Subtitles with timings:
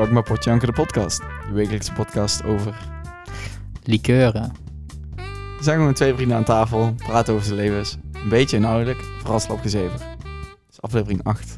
[0.00, 1.20] Welkom bij Potjanker de podcast.
[1.46, 2.74] Je wekelijkse podcast over...
[3.84, 4.52] Likeuren.
[5.56, 7.96] We zijn gewoon twee vrienden aan tafel, praten over zijn levens.
[8.12, 9.98] Een beetje inhoudelijk, vooral slapgezever.
[9.98, 11.56] Dit is aflevering 8.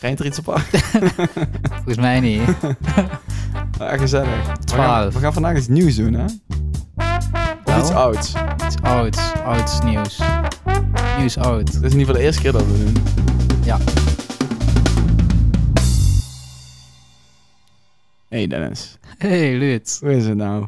[0.00, 0.70] Rijnt er iets op af?
[1.76, 2.42] Volgens mij niet.
[3.78, 4.36] Ah, gezellig.
[4.36, 5.14] We gaan, Twaalf.
[5.14, 6.24] we gaan vandaag iets nieuws doen, hè?
[7.64, 8.34] Of iets ouds.
[8.64, 9.32] Iets ouds.
[9.44, 10.20] Ouds nieuws.
[11.18, 11.72] Nieuws oud.
[11.72, 13.35] Dit is in ieder geval de eerste keer dat we doen.
[18.36, 19.98] Hey Dennis, Hey, Luut.
[20.00, 20.66] hoe is het nou?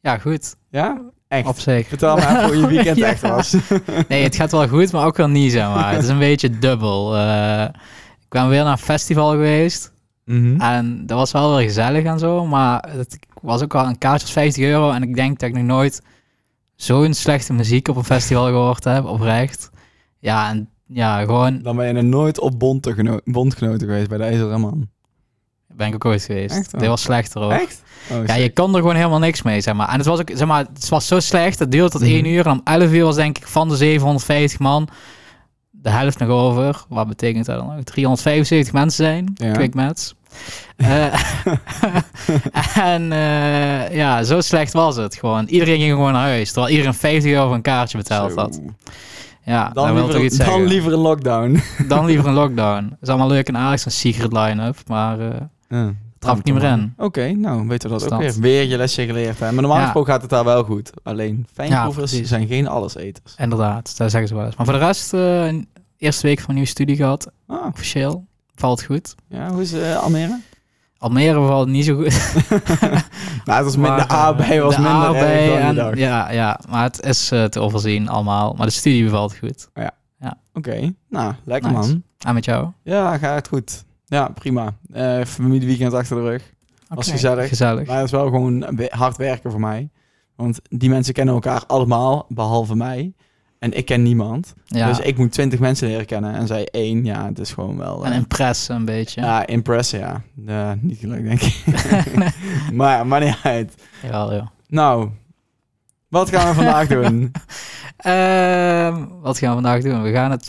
[0.00, 0.56] Ja, goed.
[0.70, 1.00] Ja?
[1.28, 1.46] Echt?
[1.46, 1.88] Op zich.
[1.88, 3.06] Vertel even hoe je weekend Ja.
[3.06, 3.56] echt was.
[4.08, 5.92] Nee, het gaat wel goed, maar ook wel niet, zeg maar.
[5.92, 7.16] Het is een beetje dubbel.
[7.16, 7.62] Eh,
[8.20, 9.92] ik ben weer naar een festival geweest.
[10.24, 10.60] Mhm.
[10.60, 12.46] En dat was wel weer gezellig en zo.
[12.46, 14.90] Maar het was ook al een kaartje was 50 euro.
[14.90, 16.02] En ik denk dat ik nog nooit
[16.76, 19.70] zo'n slechte muziek op een festival gehoord heb, oprecht.
[20.18, 24.24] Ja, en ja, gewoon Dan ben je er nooit op bondgeno- bondgenoten geweest bij de
[24.24, 24.88] IJzeren Man.
[25.76, 26.56] Ben ik ook ooit geweest.
[26.56, 26.78] Echt?
[26.78, 27.52] Dit was slechter hoor.
[27.52, 27.82] Echt?
[28.10, 29.88] Oh, Ja, je kon er gewoon helemaal niks mee, zeg maar.
[29.88, 31.58] En het was ook, zeg maar, het was zo slecht.
[31.58, 32.10] Het duurde tot Mhm.
[32.10, 32.46] 1 uur.
[32.46, 34.88] En om 11 uur was denk ik van de 750 man
[35.70, 36.84] de helft nog over.
[36.88, 37.82] Wat betekent dat dan ook?
[37.84, 39.32] 375 mensen zijn.
[39.34, 39.52] Ja.
[39.52, 40.14] Quick maths.
[40.76, 41.04] Eh,
[42.94, 45.46] en eh, ja, zo slecht was het gewoon.
[45.46, 46.52] Iedereen ging gewoon naar huis.
[46.52, 48.38] Terwijl iedereen 50 euro voor een kaartje betaald Zo.
[48.38, 48.60] had.
[49.44, 50.64] Ja, Dan, wil liever, iets dan zeggen.
[50.66, 51.62] liever een lockdown.
[51.88, 52.96] Dan liever een lockdown.
[53.00, 54.76] Is allemaal leuk en aardig, zo'n secret line-up.
[54.86, 55.26] Maar eh
[55.70, 55.92] Ja.
[56.18, 56.94] trap ik niet meer in.
[56.96, 58.22] Oké, nou weten we dat ook Stand.
[58.22, 58.42] weer.
[58.42, 59.38] Weer je lesje geleerd.
[59.38, 59.44] Hè?
[59.52, 59.82] Maar normaal Ja.
[59.84, 60.90] gesproken gaat het daar wel goed.
[61.02, 62.28] Alleen fijnproevers precies.
[62.28, 63.34] zijn geen alleseters.
[63.36, 64.56] Inderdaad, dat zeggen ze wel eens.
[64.56, 67.30] Maar voor de rest, eh, een eerste week van een nieuwe studie gehad.
[67.46, 68.26] Ah, Officieel.
[68.54, 69.14] Valt goed.
[69.28, 70.40] ja, hoe is eh, Almere?
[70.98, 72.32] Almere valt niet zo goed.
[73.44, 75.96] nou, het was minder, de Maar, A eh, bij was de minder A bij en-.
[75.98, 78.54] Ja, ja, maar het is eh, te overzien allemaal.
[78.56, 79.68] Maar de studie bevalt goed.
[80.52, 81.88] Oké, nou, lekker Nice.
[81.88, 82.02] man.
[82.18, 82.68] En met jou?
[82.82, 83.84] Ja, gaat het goed.
[84.10, 84.74] Ja, prima.
[84.92, 86.52] Eh familieweekend achter de rug.
[86.88, 87.48] Was Oké, gezellig.
[87.48, 87.86] Gezellig.
[87.86, 89.88] Maar het is wel gewoon hard werken voor mij.
[90.36, 93.12] Want die mensen kennen elkaar allemaal, behalve mij.
[93.58, 94.54] En ik ken niemand.
[94.64, 94.88] Ja.
[94.88, 96.34] Dus ik moet twintig mensen leren kennen.
[96.34, 98.04] En zij één, ja, het is gewoon wel...
[98.04, 99.20] en eh, impressen een beetje.
[99.20, 100.74] ja, impressen, ja.
[100.80, 101.62] Niet gelukt, denk ik.
[102.72, 103.74] maar, maar niet uit.
[104.02, 104.46] Jawel, joh.
[104.68, 105.08] Nou,
[106.10, 107.32] wat gaan we vandaag doen?
[107.96, 110.02] Ehm, wat gaan we vandaag doen?
[110.02, 110.48] We gaan het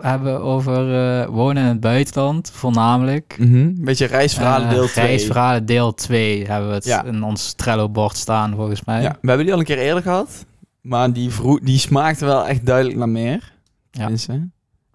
[0.00, 3.36] hebben over eh, wonen in het buitenland, voornamelijk.
[3.38, 5.06] Een beetje reisverhalen Eh, deel 2.
[5.06, 7.04] Reisverhalen deel 2 hebben we het Ja.
[7.04, 9.02] in ons Trello-bord staan, volgens mij.
[9.02, 10.44] Ja, we hebben die al een keer eerder gehad.
[10.80, 13.52] Maar die, vroeg, die smaakte wel echt duidelijk naar meer.
[13.90, 14.10] Ja.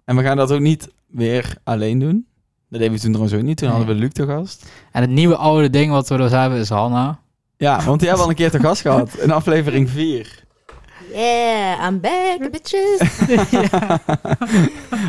[0.04, 2.26] En we gaan dat ook niet weer alleen doen.
[2.68, 3.56] Dat deden we toen trouwens ook niet.
[3.56, 3.76] Toen Nee.
[3.76, 4.66] hadden we Luc te gast.
[4.92, 7.18] En het nieuwe oude ding wat we dus hebben is Hanna.
[7.62, 9.14] Ja, want die hebben we al een keer te gast gehad.
[9.18, 10.44] In aflevering 4.
[11.12, 13.00] Yeah, I'm back, bitches.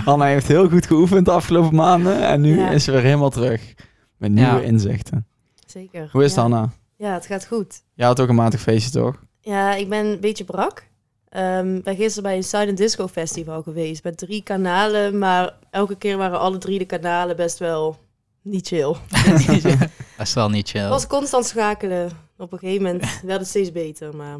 [0.05, 2.27] Anna heeft heel goed geoefend de afgelopen maanden.
[2.27, 2.69] En nu Ja.
[2.69, 3.73] is ze weer helemaal terug.
[4.17, 4.59] Met nieuwe Ja.
[4.59, 5.27] inzichten.
[5.67, 6.09] Zeker.
[6.11, 6.43] Hoe is het, ja.
[6.43, 6.69] Anna?
[6.97, 7.83] Ja, het gaat goed.
[7.93, 9.15] Jij had ook een matig feestje, toch?
[9.39, 10.83] Ja, ik ben een beetje brak.
[11.29, 15.95] Ehm, Ik ben gisteren bij een Silent Disco Festival geweest met drie kanalen, maar elke
[15.95, 17.97] keer waren alle drie de kanalen best wel
[18.41, 18.95] niet chill.
[20.17, 20.81] Dat is wel niet chill.
[20.81, 22.09] Het was constant schakelen.
[22.43, 24.37] Op een gegeven moment werd het steeds beter, maar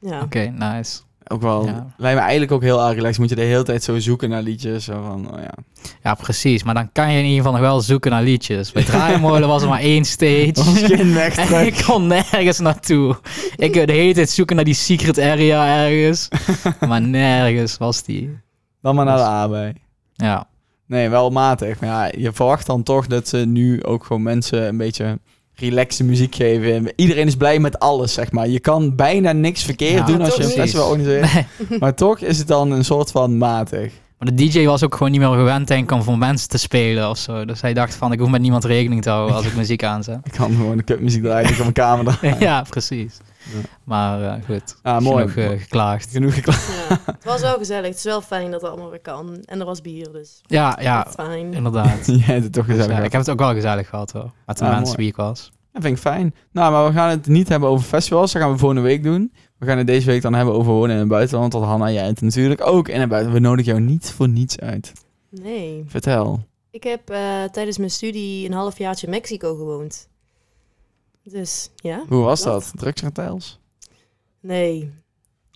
[0.00, 0.22] ja.
[0.22, 1.00] Oké, nice.
[1.28, 1.66] Ook wel.
[1.66, 1.94] Ja.
[1.96, 3.18] Lijkt me eigenlijk ook heel erg relaxed.
[3.18, 4.84] Moet je de hele tijd zo zoeken naar liedjes.
[4.84, 5.54] Zo van, oh ja.
[6.02, 6.62] Ja, precies.
[6.62, 8.72] Maar dan kan je in ieder geval nog wel zoeken naar liedjes.
[8.72, 10.52] Bij Draaimolen was er maar één stage.
[11.56, 13.16] En ik kon nergens naartoe.
[13.56, 16.28] Ik de hele tijd zoeken naar die secret area ergens.
[16.86, 18.38] Maar nergens was die.
[18.82, 19.74] Dan maar naar de A bij.
[20.12, 20.48] Ja,
[20.86, 21.80] Nee, wel matig.
[21.80, 25.18] Maar ja, je verwacht dan toch dat ze nu ook gewoon mensen een beetje
[25.56, 26.92] relaxe muziek geven.
[26.96, 28.48] Iedereen is blij met alles, zeg maar.
[28.48, 31.46] Je kan bijna niks verkeerd Ja, doen als je een festival organiseert.
[31.80, 33.92] Maar toch is het dan een soort van matig.
[34.18, 36.58] maar de DJ was ook gewoon niet meer gewend, denk ik, om voor mensen te
[36.58, 37.44] spelen of zo.
[37.44, 40.18] Dus hij dacht van, ik hoef met niemand rekening te houden als ik muziek aanzet.
[40.24, 42.40] Ik kan gewoon de kutmuziek draaien op mijn kamer draaien.
[42.48, 43.16] ja, precies.
[43.52, 43.60] Ja.
[43.84, 45.28] Maar eh, goed, Ah, mooi.
[45.28, 46.10] genoeg eh, geklaagd.
[46.10, 46.66] Genoeg geklaagd.
[46.88, 46.98] ja.
[47.12, 47.86] Het was wel gezellig.
[47.88, 49.38] Het is wel fijn dat het allemaal weer kan.
[49.44, 51.54] En er was bier, dus Ja, ja, fijn.
[51.54, 52.06] inderdaad.
[52.16, 53.04] Jij hebt het toch gezellig Dus, gehad.
[53.06, 54.30] ik heb het ook wel gezellig gehad hoor.
[54.46, 54.96] Met de Ah, mensen mooi.
[54.96, 55.52] wie ik was.
[55.72, 56.34] Dat vind ik fijn.
[56.52, 58.32] Nou, maar we gaan het niet hebben over festivals.
[58.32, 59.32] Dat gaan we volgende week doen.
[59.58, 61.52] We gaan het deze week dan hebben over wonen in het buitenland.
[61.52, 63.42] Want Hanna, jij het natuurlijk ook in het buitenland.
[63.42, 64.92] We nodigen jou niet voor niets uit.
[65.30, 65.84] Nee.
[65.86, 66.40] Vertel.
[66.70, 67.18] Ik heb eh,
[67.52, 70.08] tijdens mijn studie een halfjaartje in Mexico gewoond.
[71.32, 72.04] Dus ja.
[72.08, 72.52] Hoe was Wat?
[72.52, 72.72] dat?
[72.76, 73.58] Drugskartels?
[74.40, 74.92] Nee.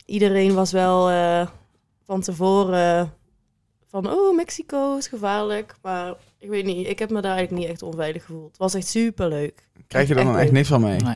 [0.06, 1.46] Iedereen was wel eh,
[2.04, 3.12] van tevoren
[3.88, 5.74] van, oh, Mexico is gevaarlijk.
[5.82, 8.48] Maar ik weet niet, ik heb me daar eigenlijk niet echt onveilig gevoeld.
[8.48, 9.68] Het was echt super leuk.
[9.86, 11.00] Krijg je er dan Echt echt niks van mee?
[11.00, 11.14] Nee.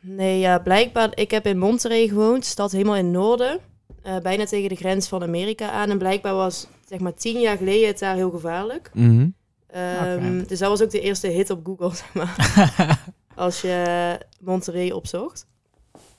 [0.00, 1.10] Nee, ja, blijkbaar.
[1.14, 3.60] Ik heb in Monterrey gewoond, stad helemaal in het noorden.
[4.02, 5.90] eh, bijna tegen de grens van Amerika aan.
[5.90, 8.90] En blijkbaar was, zeg maar, tien jaar geleden het daar heel gevaarlijk.
[8.94, 9.10] Mhm.
[9.20, 9.28] Ehm,
[9.72, 10.44] Oké.
[10.46, 12.98] Dus dat was ook de eerste hit op Google, zeg maar.
[13.34, 15.46] als je Monterey opzocht.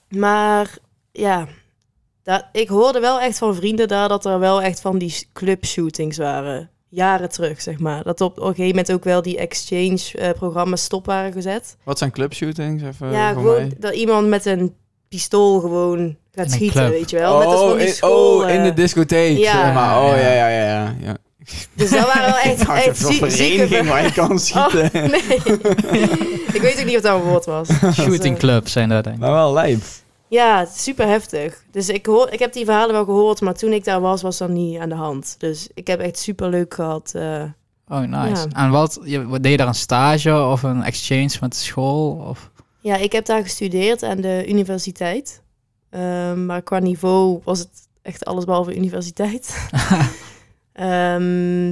[0.09, 0.77] Maar
[1.11, 1.47] ja,
[2.23, 6.17] dat, ik hoorde wel echt van vrienden daar dat er wel echt van die clubshootings
[6.17, 6.69] waren.
[6.89, 8.03] Jaren terug, zeg maar.
[8.03, 11.77] Dat op, een gegeven moment ook wel die exchange-programma's stop waren gezet.
[11.83, 12.83] Wat zijn clubshootings?
[12.83, 13.71] Even ja, voor gewoon mij.
[13.79, 14.75] dat iemand met een
[15.09, 16.91] pistool gewoon In gaat schieten, club.
[16.91, 17.38] weet je wel.
[17.38, 19.38] Net als van die in, school, oh, in eh, de discotheek.
[19.38, 19.51] Ja.
[19.51, 20.01] zeg maar.
[20.01, 20.65] Oh, ja, ja, ja.
[20.65, 21.17] ja, ja.
[21.74, 24.84] Dus dat waren wel echt, echt zie- vereniging waar je kan schieten.
[24.86, 25.38] Oh, nee.
[26.54, 27.68] ik weet ook niet of dat een woord was.
[27.94, 29.22] Shooting Dus, eh, clubs zijn dat denk ik.
[29.22, 29.81] Maar wel lijp.
[30.28, 31.63] Ja, super heftig.
[31.72, 34.38] Dus ik, hoor, ik heb die verhalen wel gehoord, maar toen ik daar was, was
[34.38, 35.36] dat niet aan de hand.
[35.38, 37.12] Dus ik heb echt super leuk gehad.
[37.16, 37.44] eh.
[37.88, 38.48] Oh, nice.
[38.50, 38.63] Ja.
[38.66, 42.25] En wat, je, wat, deed je daar een stage of een exchange met de school?
[42.30, 42.50] Of?
[42.80, 45.42] Ja, ik heb daar gestudeerd aan de universiteit.
[45.90, 47.69] Ehm, maar qua niveau was het
[48.01, 49.68] echt alles behalve universiteit.
[50.73, 51.67] Ehm,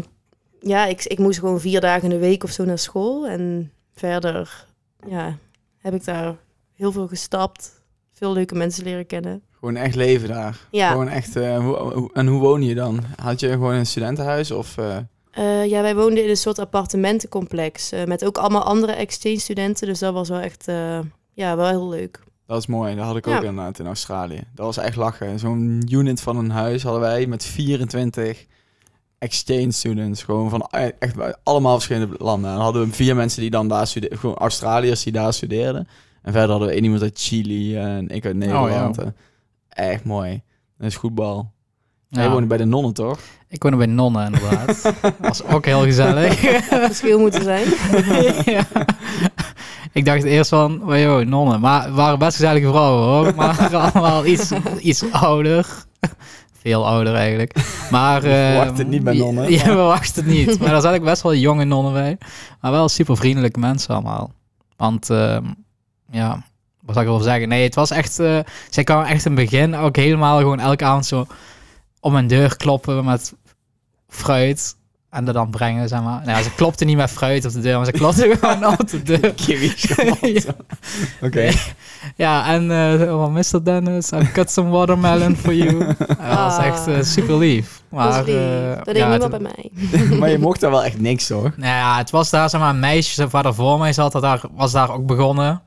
[0.59, 3.27] ja, ik, ik moest gewoon vier dagen in de week of zo naar school.
[3.27, 4.65] En verder
[5.07, 5.37] ja,
[5.77, 6.35] heb ik daar
[6.73, 7.81] heel veel gestapt.
[8.13, 9.41] Veel leuke mensen leren kennen.
[9.59, 10.59] Gewoon echt leven daar.
[10.71, 12.99] Ja, Gewoon echt, eh, hoe, hoe- en hoe woon je dan?
[13.21, 14.77] Had je gewoon een studentenhuis of...
[14.77, 14.97] eh,
[15.31, 17.91] Eh, ja wij woonden in een soort appartementencomplex.
[18.05, 19.87] met ook allemaal andere exchange-studenten.
[19.87, 20.65] Dus dat was wel echt
[21.33, 22.19] ja, wel heel leuk.
[22.47, 24.43] Dat is mooi, dat had ik ook inderdaad in Australië.
[24.55, 25.39] Dat was echt lachen.
[25.39, 28.45] Zo'n unit van een huis hadden wij met 24
[29.21, 30.23] exchange students.
[30.23, 32.49] Gewoon van e- echt bij allemaal verschillende landen.
[32.49, 34.19] En dan hadden we vier mensen die dan daar studeerden.
[34.19, 35.87] Gewoon Australiërs die daar studeerden.
[36.21, 38.95] En verder hadden we één iemand uit Chili en ik uit Nederland.
[38.95, 39.03] ja.
[39.03, 39.15] En
[39.69, 40.41] Echt mooi.
[40.77, 41.51] Dat is voetbal.
[42.07, 42.21] Ja.
[42.21, 43.19] Jij woonde bij de nonnen, toch?
[43.47, 44.81] Ik woonde bij nonnen inderdaad.
[45.01, 46.33] Dat was ook heel gezellig.
[46.89, 47.67] Verschil moeten zijn.
[48.55, 48.65] ja.
[49.93, 51.59] Ik dacht eerst van, oh, joh, nonnen.
[51.59, 53.35] Maar waren best gezellige vrouwen hoor.
[53.35, 55.67] Maar allemaal iets, iets ouder.
[56.61, 57.55] Veel ouder eigenlijk.
[57.91, 59.51] Maar, Je eh, verwacht het niet bij nonnen.
[59.57, 60.59] Ja, we wachten het niet.
[60.59, 62.17] Maar daar zat ik best wel jonge nonnen bij.
[62.61, 64.31] Maar wel super vriendelijke mensen allemaal.
[64.77, 65.45] Want, ehm,
[66.11, 66.43] ja,
[66.81, 67.47] wat zou ik erover zeggen?
[67.47, 68.19] Nee, het was echt...
[68.19, 71.25] eh, zij kwamen echt in het begin ook helemaal gewoon elke avond zo
[71.99, 73.33] om mijn deur kloppen met
[74.07, 74.75] fruit.
[75.11, 76.21] En dat dan brengen, zeg maar.
[76.25, 78.89] Nou, ja, ze klopte niet met fruit op de deur, maar ze klopte gewoon op
[78.89, 79.33] de deur.
[80.33, 80.53] Ja.
[81.21, 81.51] Oké.
[82.15, 82.71] Ja, en
[83.01, 83.63] eh oh, Mr.
[83.63, 85.77] Dennis, I cut some watermelon for you.
[85.97, 86.65] Dat was Ah.
[86.65, 87.81] echt eh, super lief.
[87.89, 88.43] Maar, dat is lief.
[88.43, 90.17] eh, dat deed ja, niemand bij mij.
[90.19, 91.41] maar je mocht daar wel echt niks, toch?
[91.57, 94.21] Nou ja, het was daar zeg maar een meisje waar er voor mij zat, dat
[94.21, 95.61] daar, was daar ook begonnen.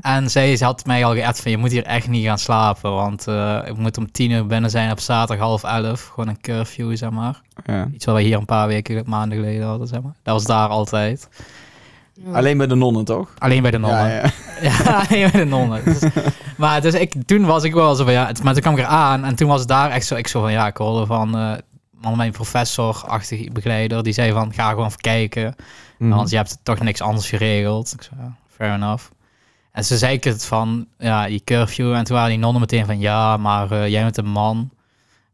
[0.00, 2.92] En zij ze had mij al geappt van, je moet hier echt niet gaan slapen,
[2.92, 6.04] want eh ik moet om tien uur binnen zijn op zaterdag half elf.
[6.06, 7.40] Gewoon een curfew, zeg maar.
[7.66, 7.88] Ja.
[7.94, 10.12] Iets wat we hier een paar weken, maanden geleden hadden, zeg maar.
[10.22, 11.28] Dat was daar altijd.
[12.32, 13.34] Alleen bij de nonnen, toch?
[13.38, 14.08] Alleen bij de nonnen.
[14.08, 14.30] Ja, ja.
[14.84, 15.84] Ja, alleen bij de nonnen.
[15.84, 16.02] Dus-
[16.56, 18.78] maar dus ik, toen was ik wel zo van, ja, het- maar toen kwam ik
[18.84, 21.36] eraan en toen was het daar echt zo, ik zo van, ja, ik hoorde van,
[21.36, 21.52] eh,
[22.00, 25.54] van mijn professor-achtige begeleider, die zei van, ga gewoon even kijken.
[25.98, 26.10] Mhm.
[26.10, 27.92] Want je hebt toch niks anders geregeld.
[27.92, 29.04] Ik zei, fair enough.
[29.76, 31.92] En ze zei ik het van, ja, die curfew.
[31.92, 34.70] En toen waren die nonnen meteen van, ja, maar eh, jij bent een man.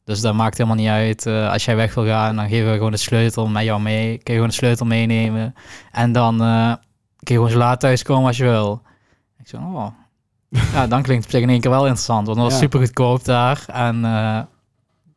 [0.05, 1.27] Dus dat maakt helemaal niet uit.
[1.27, 4.07] Eh, als jij weg wil gaan, dan geven we gewoon de sleutel met jou mee.
[4.09, 5.55] Kun je gewoon de sleutel meenemen.
[5.93, 6.67] En dan eh,
[7.17, 8.83] kun je gewoon zo laat thuiskomen als je wil.
[9.39, 9.87] Ik zei, oh.
[10.75, 12.27] Ja, dan klinkt het op zich in één keer wel interessant.
[12.27, 12.61] Want het was Ja.
[12.63, 13.65] super goedkoop daar.
[13.67, 14.49] En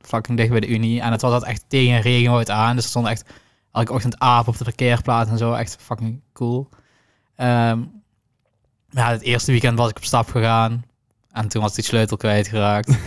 [0.01, 1.01] fucking dicht bij de Unie.
[1.01, 2.75] En het was dat echt tegen een regenwoud aan.
[2.75, 3.29] Dus er stond echt
[3.71, 5.53] elke ochtend aap op de parkeerplaats en zo.
[5.53, 6.69] Echt fucking cool.
[7.35, 7.79] Ehm,
[8.95, 10.83] ja, het eerste weekend was ik op stap gegaan.
[11.31, 12.97] En toen was die sleutel kwijtgeraakt.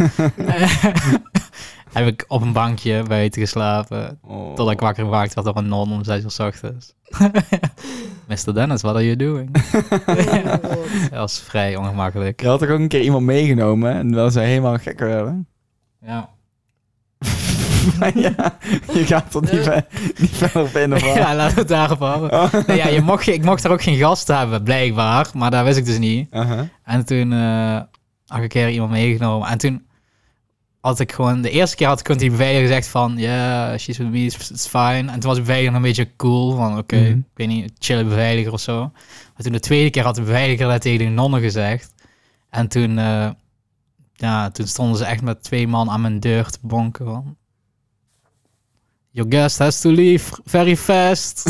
[1.93, 4.19] Heb ik op een bankje buiten geslapen.
[4.23, 4.49] Oh.
[4.49, 6.95] Totdat ik wakker gemaakt werd door een non om zes uur 's ochtends.
[8.29, 8.55] Mr.
[8.55, 9.51] Dennis, what are you doing?
[11.11, 12.41] Dat was vrij ongemakkelijk.
[12.41, 15.47] Je had toch ook een keer iemand meegenomen en wel ze helemaal gek werden.
[16.01, 16.29] Ja.
[17.99, 18.59] Maar ja,
[18.93, 19.85] je gaat er niet, ver,
[20.17, 22.33] niet verder op in ja, laten we het daarop houden.
[22.33, 22.53] Oh.
[22.67, 25.27] Nee, ja, je mocht, ik mocht er ook geen gasten hebben, blijkbaar.
[25.35, 26.29] Maar dat wist ik dus niet.
[26.85, 27.81] En toen eh
[28.27, 29.49] had ik een keer iemand meegenomen.
[29.49, 29.87] En toen
[30.81, 31.41] had ik gewoon...
[31.43, 33.15] De eerste keer had ik gewoon die beveiliger gezegd van...
[33.17, 35.11] Ja, yeah, she's with me, it's, fine.
[35.13, 36.57] En toen was de beveiliger nog een beetje cool.
[36.57, 37.07] Van oké, Mhm.
[37.19, 38.79] ik weet niet, chille beveiliger of zo.
[39.35, 41.95] Maar toen de tweede keer had de beveiliger dat tegen de nonnen gezegd.
[42.51, 42.99] En toen...
[42.99, 43.29] eh,
[44.15, 47.37] ja, toen stonden ze echt met twee man aan mijn deur te bonken van...
[49.11, 51.39] Your guest has to leave very fast.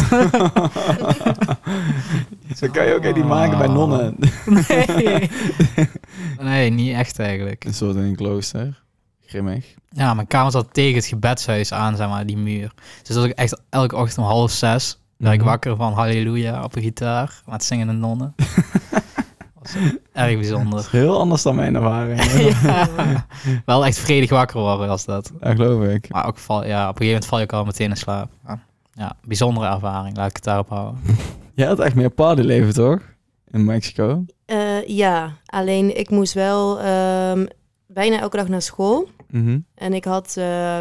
[2.57, 4.17] Zo kan je ook niet maken bij nonnen.
[4.69, 5.31] nee.
[6.41, 7.65] nee, niet echt eigenlijk.
[7.65, 8.83] Een soort in een klooster.
[9.27, 9.75] Grimmig.
[9.91, 12.73] Ja, mijn kamer zat tegen het gebedshuis aan, zeg maar, die muur.
[13.03, 15.49] Dus dat ik echt elke ochtend om half zes werd ik Mhm.
[15.49, 18.35] wakker van halleluja op een gitaar met zingende nonnen.
[20.13, 20.71] erg bijzonder.
[20.71, 22.23] Dat is heel anders dan mijn ervaring.
[22.63, 22.89] ja,
[23.65, 25.33] wel echt vredig wakker worden was dat.
[25.41, 26.09] Dat geloof ik.
[26.09, 28.31] Maar ook val, ja, op een gegeven moment val je ook al meteen in slaap.
[28.47, 28.61] Ja,
[28.93, 30.17] ja, bijzondere ervaring.
[30.17, 31.01] Laat ik het daarop houden.
[31.55, 33.01] Jij had echt meer partyleven, toch?
[33.51, 34.25] In Mexico.
[34.45, 37.47] Eh, ja, alleen ik moest wel ehm,
[37.87, 39.09] bijna elke dag naar school.
[39.31, 39.59] Mhm.
[39.75, 40.79] En ik had eh,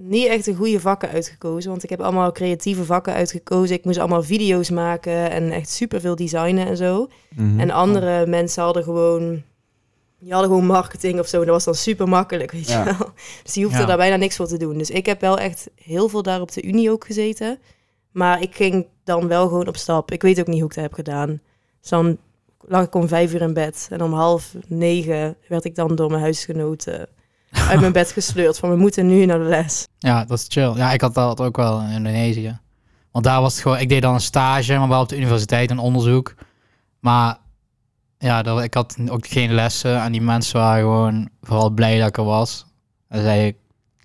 [0.00, 1.70] niet echt de goede vakken uitgekozen.
[1.70, 3.76] Want ik heb allemaal creatieve vakken uitgekozen.
[3.76, 7.08] Ik moest allemaal video's maken en echt superveel designen en zo.
[7.36, 7.60] Mhm.
[7.60, 9.42] En andere mensen hadden gewoon...
[10.20, 11.38] Die hadden gewoon marketing of zo.
[11.40, 12.78] En dat was dan super makkelijk, weet Ja.
[12.78, 13.10] je wel.
[13.42, 13.86] Dus die hoefde Ja.
[13.86, 14.78] daar bijna niks voor te doen.
[14.78, 17.58] Dus ik heb wel echt heel veel daar op de Unie ook gezeten.
[18.12, 20.10] Maar ik ging dan wel gewoon op stap.
[20.12, 21.40] Ik weet ook niet hoe ik dat heb gedaan.
[21.80, 22.18] Dus dan
[22.60, 23.86] lag ik om vijf uur in bed.
[23.90, 27.08] En om half negen werd ik dan door mijn huisgenoten
[27.68, 28.58] uit mijn bed gesleurd.
[28.58, 29.86] Van we moeten nu naar de les.
[29.98, 30.72] Ja, dat is chill.
[30.76, 32.58] Ja, ik had dat ook wel in Indonesië.
[33.12, 33.78] Want daar was het gewoon...
[33.78, 36.34] Ik deed dan een stage, maar wel op de universiteit, een onderzoek.
[37.00, 37.38] Maar
[38.18, 40.02] ja, dat, ik had ook geen lessen.
[40.02, 42.66] En die mensen waren gewoon vooral blij dat ik er was.
[43.08, 43.56] En zei ik,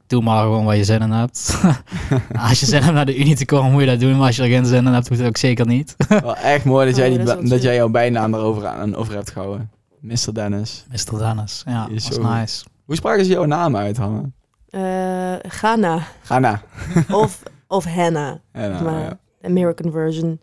[0.08, 1.62] doe maar gewoon waar je zin in hebt.
[2.50, 4.18] als je zin hebt naar de Unie te komen, moet je dat doen.
[4.18, 5.96] Maar als je er geen zin in hebt, moet het ook zeker niet.
[6.08, 9.32] Wel echt mooi dat jij, Oh, dat is jij jouw bijnaam erover aan, over hebt
[9.32, 9.72] gehouden.
[10.00, 10.34] Mr.
[10.34, 10.86] Dennis.
[10.90, 11.18] Mr.
[11.18, 11.64] Dennis.
[11.66, 12.30] Ja, is dat goed.
[12.30, 12.64] nice.
[12.86, 14.32] Hoe spraken ze jouw naam uit, Hanne?
[14.70, 16.62] Eh Ghana Ga na.
[17.22, 18.36] of, of Hannah.
[18.54, 19.20] Nou, maar ja.
[19.42, 20.40] American version.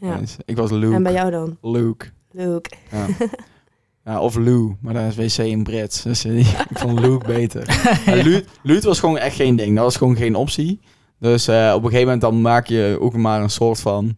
[0.00, 0.20] Ja.
[0.44, 0.94] Ik was Luke.
[0.94, 1.58] En bij jou dan?
[1.60, 2.06] Luke.
[2.30, 2.70] Luke.
[2.90, 3.06] Ja.
[4.12, 6.02] ja, of Lou, maar dat is wc in Brits.
[6.02, 6.38] Dus eh,
[6.70, 7.80] ik vond Luke beter.
[8.06, 9.74] Luut, Luut was gewoon echt geen ding.
[9.74, 10.80] Dat was gewoon geen optie.
[11.18, 14.16] Dus eh, op een gegeven moment dan maak je ook maar een soort van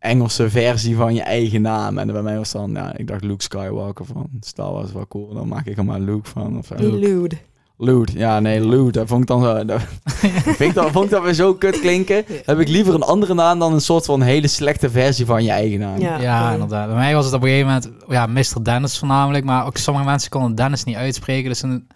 [0.00, 1.98] Engelse versie van je eigen naam.
[1.98, 5.34] En bij mij was dan, ja, ik dacht Luke Skywalker van Star Wars wel cool.
[5.34, 6.58] Dan maak ik er maar Luke van.
[6.58, 6.74] Of zo.
[6.78, 7.36] Lude.
[7.76, 8.90] Lude, ja nee, Lude.
[8.90, 9.64] Dat vond ik dan zo.
[9.64, 9.80] Dat,
[10.56, 12.24] vind ik dat, vond ik dat weer zo kut klinken.
[12.44, 15.50] Heb ik liever een andere naam dan een soort van hele slechte versie van je
[15.50, 15.98] eigen naam.
[15.98, 16.86] Ja, Ja, inderdaad.
[16.86, 18.64] Bij mij was het op een gegeven moment, ja, Mr.
[18.64, 21.86] Dennis voornamelijk, maar ook sommige mensen konden Dennis niet uitspreken, dus dan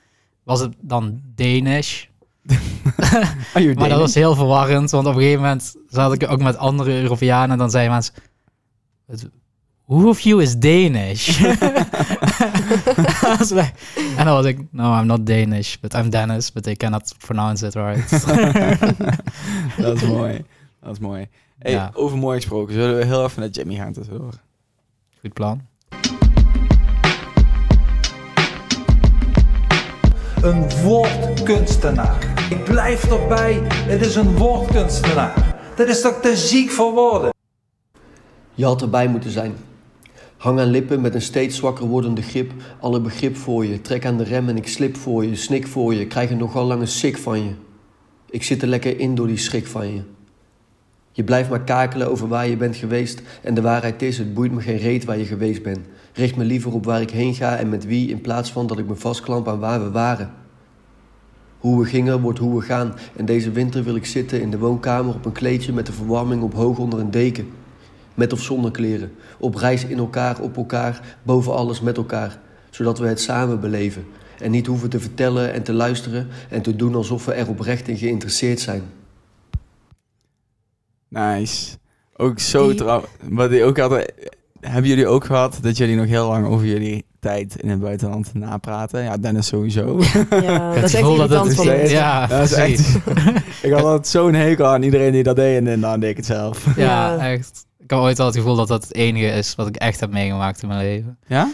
[0.42, 2.04] was het dan Danish.
[3.74, 7.00] Maar dat was heel verwarrend, want op een gegeven moment zat ik ook met andere
[7.02, 8.14] Europeanen en dan zeiden mensen,
[9.06, 9.28] "Het-
[9.86, 11.40] who of you is Danish?
[14.16, 17.66] En dan was ik, no, I'm not Danish, but I'm Dennis, but they cannot pronounce
[17.66, 18.10] it right.
[19.82, 20.44] dat is mooi.
[20.82, 21.28] Dat is mooi.
[21.58, 21.90] Hey, Ja.
[21.94, 22.74] Over mooi gesproken.
[22.74, 24.32] Zullen we heel even naar Jimmy gaan tussendoor?
[25.20, 25.60] Goed plan.
[30.42, 32.33] Een woordkunstenaar.
[32.50, 35.56] Ik blijf erbij, het is een woordkunstenaar.
[35.76, 37.32] Dat is toch te ziek voor woorden?
[38.54, 39.54] Je had erbij moeten zijn.
[40.36, 42.52] Hang aan lippen met een steeds zwakker wordende grip.
[42.80, 43.80] Alle begrip voor je.
[43.80, 45.36] Trek aan de rem en ik slip voor je.
[45.36, 46.06] Snik voor je.
[46.06, 47.50] Krijg er nogal lange sik van je.
[48.30, 50.02] Ik zit er lekker in door die schrik van je.
[51.12, 53.22] Je blijft maar kakelen over waar je bent geweest.
[53.42, 55.86] En de waarheid is, het boeit me geen reet waar je geweest bent.
[56.12, 58.10] Richt me liever op waar ik heen ga en met wie.
[58.10, 60.43] In plaats van dat ik me vastklamp aan waar we waren.
[61.64, 62.94] Hoe we gingen wordt hoe we gaan.
[63.16, 66.42] En deze winter wil ik zitten in de woonkamer op een kleedje met de verwarming
[66.42, 67.48] op hoog onder een deken.
[68.14, 69.12] Met of zonder kleren.
[69.38, 72.40] Op reis in elkaar, op elkaar, boven alles met elkaar.
[72.70, 74.06] Zodat we het samen beleven.
[74.38, 77.88] En niet hoeven te vertellen en te luisteren en te doen alsof we er oprecht
[77.88, 78.82] in geïnteresseerd zijn.
[81.08, 81.76] Nice.
[82.16, 83.04] Ook zo trouw.
[83.28, 84.12] Wat die ook hadden.
[84.60, 88.34] Hebben jullie ook gehad dat jullie nog heel lang over jullie tijd in het buitenland
[88.34, 89.02] napraten?
[89.02, 90.00] Ja, Dennis sowieso.
[90.30, 91.96] Ja, dat is echt het irritant is- van mensen.
[91.96, 92.94] Ja, dat is echt.
[93.66, 96.26] ik had altijd zo'n hekel aan iedereen die dat deed en dan deed ik het
[96.26, 96.76] zelf.
[96.76, 97.30] Ja, Ja.
[97.32, 97.66] echt.
[97.78, 100.10] Ik heb ooit al het gevoel dat dat het enige is wat ik echt heb
[100.10, 101.18] meegemaakt in mijn leven.
[101.26, 101.50] Ja?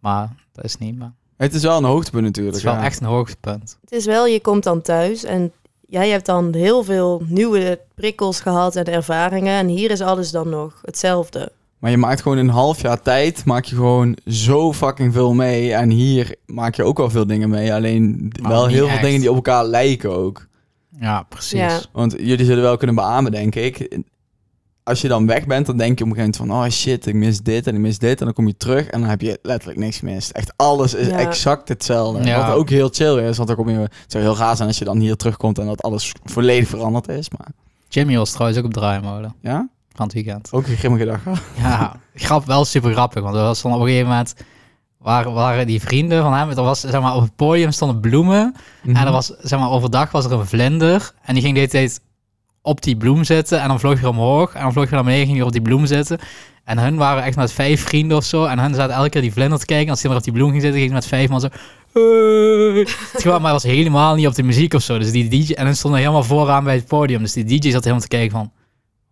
[0.00, 2.56] Maar dat is niet, maar Het is wel een hoogtepunt het natuurlijk.
[2.56, 2.84] is wel ja.
[2.84, 3.78] echt een hoogtepunt.
[3.80, 5.52] Het is wel, je komt dan thuis en
[5.88, 9.58] jij hebt dan heel veel nieuwe prikkels gehad en ervaringen.
[9.58, 11.52] En hier is alles dan nog hetzelfde.
[11.86, 15.34] Maar je maakt gewoon in een half jaar tijd, maak je gewoon zo fucking veel
[15.34, 15.74] mee.
[15.74, 17.74] En hier maak je ook wel veel dingen mee.
[17.74, 20.46] Alleen Maar wel heel veel dingen die op elkaar lijken ook.
[21.00, 21.58] Ja, precies.
[21.58, 21.80] Ja.
[21.92, 23.98] Want jullie zullen wel kunnen beamen, denk ik.
[24.82, 26.72] Als je dan weg bent, dan denk je op een gegeven moment van...
[26.72, 28.18] Oh shit, ik mis dit en ik mis dit.
[28.18, 30.30] En dan kom je terug en dan heb je letterlijk niks gemist.
[30.30, 31.18] Echt alles is Ja.
[31.18, 32.24] exact hetzelfde.
[32.24, 32.46] Ja.
[32.46, 33.36] Wat ook heel chill is.
[33.36, 33.78] Want dan kom je...
[33.78, 37.08] Het zou heel raar zijn als je dan hier terugkomt en dat alles volledig veranderd
[37.08, 37.30] is.
[37.30, 37.48] Maar
[37.88, 40.48] Jimmy was trouwens ook op draaimolen ja, van het weekend.
[40.52, 41.20] ook een grimmige dag.
[41.58, 43.22] Ja, grap, wel super grappig.
[43.22, 44.34] Want er was dan op een gegeven moment...
[44.98, 46.50] Waren, waren die vrienden van hem...
[46.50, 48.54] Er was, zeg maar, op het podium stonden bloemen.
[48.82, 48.96] Mhm.
[48.96, 51.12] En er was, zeg maar, overdag was er een vlinder.
[51.22, 52.00] En die ging de hele tijd
[52.62, 53.60] op die bloem zitten.
[53.60, 54.54] En dan vloog hij omhoog.
[54.54, 56.18] En dan vloog hij naar beneden, ging hij op die bloem zitten.
[56.64, 58.44] En hun waren echt met vijf vrienden of zo.
[58.44, 59.90] En hun zaten elke keer die vlinder te kijken.
[59.90, 61.48] Als hij maar op die bloem ging zitten, ging hij met vijf man zo...
[63.12, 64.98] Het maar hij was helemaal niet op de muziek of zo.
[64.98, 65.52] Dus die DJ...
[65.52, 67.22] En hun stonden helemaal vooraan bij het podium.
[67.22, 68.52] Dus die DJ zat helemaal te kijken van...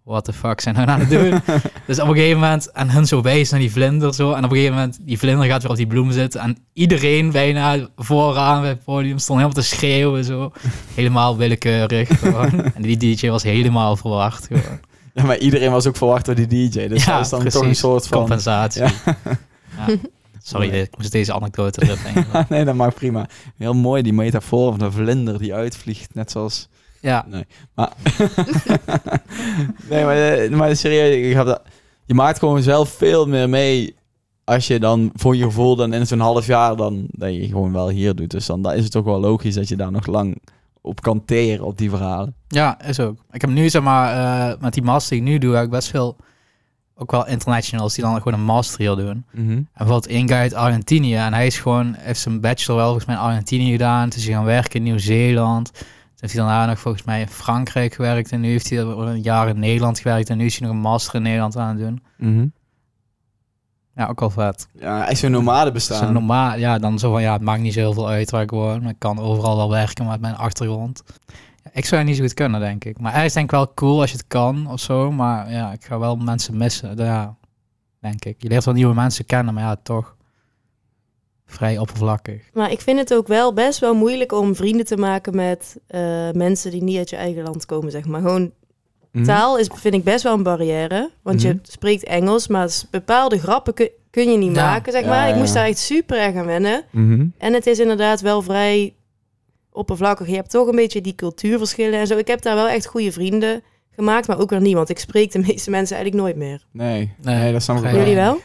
[0.04, 1.40] what the fuck zijn hun aan het doen?
[1.86, 4.50] dus op een gegeven moment, en hun zo wijs naar die vlinder zo, en op
[4.50, 8.60] een gegeven moment, die vlinder gaat weer op die bloem zitten, en iedereen bijna vooraan
[8.60, 10.52] bij het podium stond helemaal te schreeuwen zo,
[10.94, 12.62] helemaal willekeurig gewoon.
[12.74, 14.80] En die DJ was helemaal verwacht gewoon.
[15.14, 16.88] Ja, maar iedereen was ook verwacht door die DJ.
[16.88, 18.18] Dus dat is dan toch een soort van...
[18.18, 18.82] compensatie.
[18.82, 18.92] Ja.
[19.86, 19.96] Ja.
[20.42, 20.82] Sorry, Nee.
[20.82, 22.46] ik moest deze anekdote er even in.
[22.48, 23.28] nee, dat mag prima.
[23.56, 26.14] Heel mooi, die metafoor van de vlinder die uitvliegt.
[26.14, 26.68] Net zoals...
[27.04, 27.26] Ja,
[27.74, 27.92] Maar...
[29.90, 31.62] nee, maar, eh, maar serieus, ik heb dat...
[32.04, 33.94] je maakt gewoon zelf veel meer mee...
[34.44, 36.76] als je dan voor je gevoel dan in zo'n half jaar...
[36.76, 38.30] dan dat je gewoon wel hier doet.
[38.30, 40.36] Dus dan, dan is het toch wel logisch dat je daar nog lang
[40.80, 42.34] op kan teren op die verhalen.
[42.48, 43.16] Ja, is ook.
[43.30, 44.12] Ik heb nu zeg maar
[44.50, 46.16] eh, met die master die ik nu doe, heb ik best veel
[46.96, 49.24] ook wel internationals die dan gewoon een master hier doen.
[49.52, 53.06] En bijvoorbeeld één guy uit Argentinië en hij is gewoon heeft zijn bachelor wel volgens
[53.06, 54.08] mij in Argentinië gedaan.
[54.08, 55.70] Is hij gaan werken in Nieuw-Zeeland.
[56.24, 59.48] Heeft hij daarna nog volgens mij in Frankrijk gewerkt en nu heeft hij een jaar
[59.48, 62.02] in Nederland gewerkt en nu is hij nog een master in Nederland aan het doen.
[62.16, 62.46] Mhm.
[63.94, 64.68] Ja, ook al vet.
[64.72, 66.12] Ja, echt zo'n nomade Zo bestaan.
[66.12, 68.50] normaal, ja, dan zo van ja, het maakt niet zo heel veel uit waar ik
[68.50, 68.82] woon.
[68.82, 71.02] maar Ik kan overal wel werken met mijn achtergrond.
[71.64, 73.00] Ja, ik zou het niet zo goed kunnen, denk ik.
[73.00, 75.12] Maar er is denk ik wel cool als je het kan of zo.
[75.12, 76.96] Maar ja, ik ga wel mensen missen.
[76.96, 77.36] Ja,
[78.00, 78.42] denk ik.
[78.42, 80.16] Je leert wel nieuwe mensen kennen, maar ja, toch
[81.46, 82.42] vrij oppervlakkig.
[82.52, 86.30] Maar ik vind het ook wel best wel moeilijk om vrienden te maken met eh,
[86.30, 88.20] mensen die niet uit je eigen land komen, zeg maar.
[88.20, 88.52] Gewoon
[89.12, 89.24] Mhm.
[89.24, 91.10] taal is, vind ik best wel een barrière.
[91.22, 91.46] Want Mhm.
[91.46, 94.64] je spreekt Engels, maar bepaalde grappen kun, kun je niet Ja.
[94.70, 95.28] maken, zeg Ja, maar.
[95.28, 96.82] Ik moest daar echt super erg aan wennen.
[96.90, 97.26] Mhm.
[97.38, 98.94] En het is inderdaad wel vrij
[99.72, 100.26] oppervlakkig.
[100.28, 102.16] Je hebt toch een beetje die cultuurverschillen en zo.
[102.18, 104.74] Ik heb daar wel echt goede vrienden gemaakt, maar ook weer niet.
[104.74, 106.64] Want ik spreek de meeste mensen eigenlijk nooit meer.
[106.70, 107.94] Nee, Nee, dat snap ik wel.
[107.94, 108.38] Jullie wel?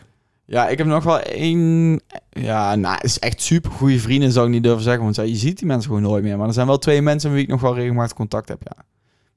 [0.50, 2.00] Ja, ik heb nog wel één...
[2.30, 5.04] Ja, nou, het is echt super goede vrienden, zou ik niet durven zeggen.
[5.04, 6.38] Want je ziet die mensen gewoon nooit meer.
[6.38, 8.84] Maar er zijn wel twee mensen met wie ik nog wel regelmatig contact heb, ja.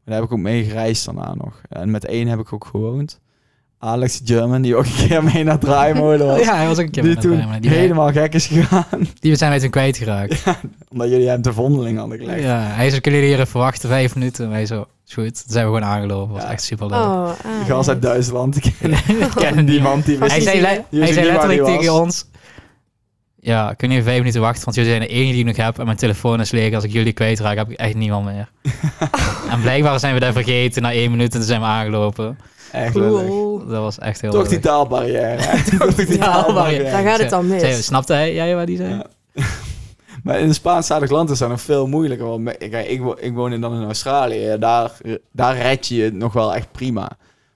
[0.04, 1.60] Daar heb ik ook mee gereisd daarna nog.
[1.68, 3.20] En met één heb ik ook gewoond.
[3.84, 6.40] Alex German, die ook een keer mee naar Draaimolen was.
[6.40, 7.62] Ja, hij was ook een keer die een toen draaimolen.
[7.62, 9.08] die, helemaal gek is gegaan.
[9.20, 10.42] die zijn wij toen kwijtgeraakt.
[10.92, 12.42] Omdat jullie hem te vondeling hadden gelegd.
[12.42, 14.44] Ja, hij zei, kunnen jullie hier even wachten, vijf minuten?
[14.44, 15.24] En wij zo, is goed.
[15.34, 16.32] Toen zijn we gewoon aangelopen.
[16.34, 16.50] was Ja.
[16.50, 16.98] echt super leuk.
[16.98, 18.56] Oh, Die gast uit Duitsland.
[18.64, 21.26] Ik ken, ik ken niemand die wist Hij zei, Die le- zie je hij zei
[21.26, 22.00] letterlijk tegen was.
[22.00, 22.26] ons...
[23.40, 24.64] Ja, kunnen jullie vijf minuten wachten?
[24.64, 25.78] Want jullie zijn de enige die ik nog heb.
[25.78, 26.74] En mijn telefoon is leeg.
[26.74, 28.50] Als ik jullie kwijtraak, heb ik echt niemand meer.
[29.50, 30.82] en blijkbaar zijn we dat vergeten.
[30.82, 32.38] Na één minuut en toen zijn we aangelopen.
[32.72, 32.92] Echt.
[32.92, 33.58] Cool.
[33.66, 35.62] Dat was echt heel Toch die taalbarrière.
[35.78, 36.90] Toch die Taalbarrière.
[36.90, 37.60] Daar gaat het dan mis.
[37.60, 38.94] Zei, snapte hij jij wat die zei?
[38.94, 39.06] Ja.
[40.22, 42.26] Maar in een Spaanstalig land is dat nog veel moeilijker.
[42.26, 44.56] Want ik, ik woon dan in Australië.
[44.58, 44.90] Daar,
[45.32, 47.10] daar red je het nog wel echt prima.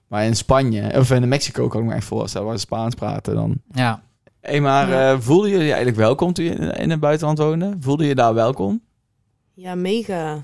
[0.07, 3.35] Maar in Spanje, of in Mexico kan ik me echt voorstellen, waar ze Spaans praten
[3.35, 3.57] dan.
[3.71, 4.01] Ja.
[4.41, 5.11] Hé, maar Ja.
[5.11, 7.73] eh, voelde je je eigenlijk welkom toen je in, in het buitenland woonde?
[7.79, 8.81] Voelde je daar welkom?
[9.53, 10.43] Ja, mega.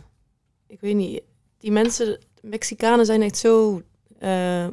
[0.68, 1.22] Ik weet niet.
[1.60, 3.82] Die mensen, Mexicanen zijn echt zo
[4.24, 4.66] eh,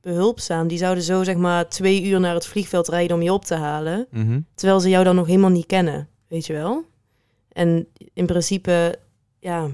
[0.00, 0.68] behulpzaam.
[0.68, 3.54] Die zouden zo zeg maar twee uur naar het vliegveld rijden om je op te
[3.54, 4.06] halen.
[4.54, 6.08] Terwijl ze jou dan nog helemaal niet kennen.
[6.28, 6.84] Weet je wel?
[7.52, 8.98] En in principe,
[9.38, 9.68] ja,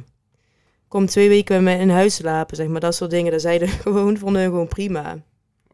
[0.88, 2.80] kom twee weken bij mij in huis slapen, zeg maar.
[2.80, 3.32] Dat soort dingen.
[3.32, 5.16] Dat zeiden gewoon, vonden hun gewoon prima.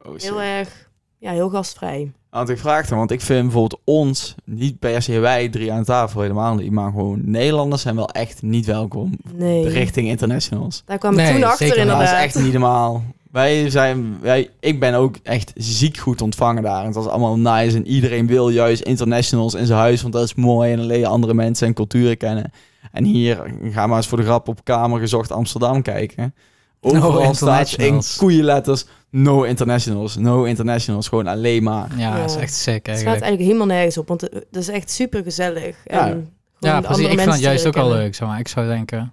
[0.07, 0.17] Oh.
[0.17, 2.13] Heel erg, ja, heel gastvrij.
[2.31, 5.85] Want ik vraag dan, want ik vind bijvoorbeeld ons, niet per se wij drie aan
[5.85, 10.83] tafel helemaal niet, maar gewoon Nederlanders zijn wel echt niet welkom Nee, richting internationals.
[10.85, 11.87] daar kwam ik Nee, toen achter zeker.
[11.87, 13.05] Dat is echt niet normaal.
[13.31, 16.81] Wij zijn, wij, ik ben ook echt ziek goed ontvangen daar.
[16.81, 17.77] En het was allemaal nice.
[17.77, 20.71] En iedereen wil juist internationals in zijn huis, want dat is mooi.
[20.73, 22.53] En dan leer je andere mensen en culturen kennen.
[22.93, 26.35] En hier, ga maar eens voor de grap op Kamer gezocht Amsterdam kijken.
[26.81, 31.09] Overal staat in koeienletters, no internationals, no internationals.
[31.09, 31.89] Gewoon alleen maar.
[31.97, 32.21] Ja, Ja.
[32.21, 33.23] dat is echt sick Het gaat eigenlijk.
[33.23, 35.77] eigenlijk helemaal nergens op, want het is echt super gezellig.
[35.85, 36.09] Ja.
[36.09, 36.99] En Ja, precies.
[37.03, 37.93] Ik vind het mensen juist ook kennen.
[37.93, 38.15] leuk.
[38.15, 38.39] Zeg maar.
[38.39, 39.13] Ik zou denken,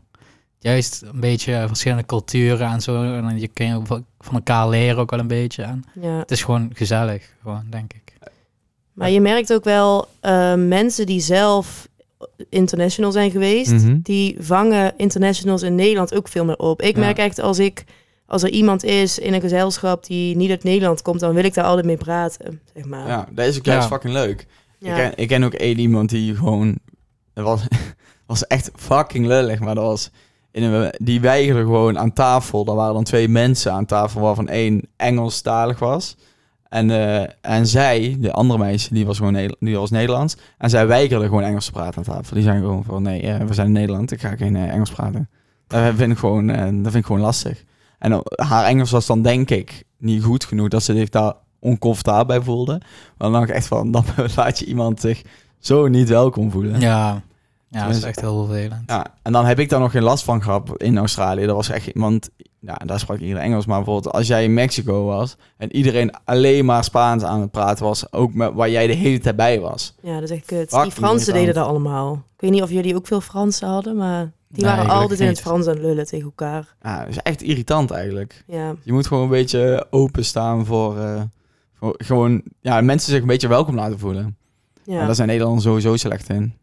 [0.65, 3.04] juist een beetje verschillende culturen en zo.
[3.04, 3.88] En je kun je ook
[4.19, 5.63] van elkaar leren ook wel een beetje.
[5.63, 6.17] En Ja.
[6.19, 8.13] het is gewoon gezellig, gewoon, denk ik.
[8.93, 11.88] Maar je merkt ook wel eh, mensen die zelf
[12.49, 13.97] international zijn geweest, Mhm.
[14.01, 16.82] die vangen internationals in Nederland ook veel meer op.
[16.82, 17.01] Ik Ja.
[17.01, 17.84] merk echt als ik
[18.25, 21.54] als er iemand is in een gezelschap die niet uit Nederland komt, dan wil ik
[21.54, 23.08] daar altijd mee praten, zeg maar.
[23.08, 23.93] Ja, dat is ook juist Ja.
[23.95, 24.45] fucking leuk.
[24.80, 24.89] Ja.
[24.89, 26.78] Ik, ken, ik ken ook één iemand die gewoon...
[27.34, 27.62] Dat was,
[28.28, 30.12] was echt fucking lullig, maar dat was...
[30.98, 32.65] Die weigerde gewoon aan tafel.
[32.65, 36.15] Er waren dan twee mensen aan tafel, waarvan één Engelstalig was.
[36.70, 40.38] En, eh, en zij, de andere meisje, die was gewoon die was Nederlands.
[40.58, 42.34] En zij weigerde gewoon Engels te praten aan tafel.
[42.36, 44.91] Die zijn gewoon van, nee, eh, we zijn in Nederland, ik ga geen eh, Engels
[44.91, 45.30] praten.
[45.68, 47.63] Dat vind ik gewoon, dat vind ik gewoon lastig.
[48.00, 52.26] En haar Engels was dan denk ik niet goed genoeg dat ze zich daar oncomfortabel
[52.26, 52.72] bij voelde.
[52.72, 55.22] Maar dan dacht ik echt van, dan laat je iemand zich
[55.60, 56.80] zo niet welkom voelen.
[56.80, 57.22] Ja,
[57.80, 58.84] ja dat is echt heel vervelend.
[58.86, 61.42] Ja, en dan heb ik daar nog geen last van gehad in Australië.
[61.44, 63.66] Er was echt iemand, Ja, daar sprak iedereen Engels.
[63.66, 67.86] Maar bijvoorbeeld als jij in Mexico was en iedereen alleen maar Spaans aan het praten
[67.86, 69.96] was, ook met, waar jij de hele tijd bij was.
[70.02, 70.70] Ja, dat is echt kut.
[70.72, 72.14] Die Fransen deden dat allemaal.
[72.14, 75.28] Ik weet niet of jullie ook veel Fransen hadden, maar die Nee, waren altijd in
[75.28, 75.42] het.
[75.42, 76.76] Frans aan het lullen tegen elkaar.
[76.82, 78.44] Ja, dat is echt irritant eigenlijk.
[78.48, 81.22] Ja, Je moet gewoon een beetje openstaan voor, eh,
[81.74, 84.38] voor gewoon, ja, mensen zich een beetje welkom laten voelen.
[84.84, 85.00] ja.
[85.00, 86.54] En daar zijn Nederlanders sowieso slecht in.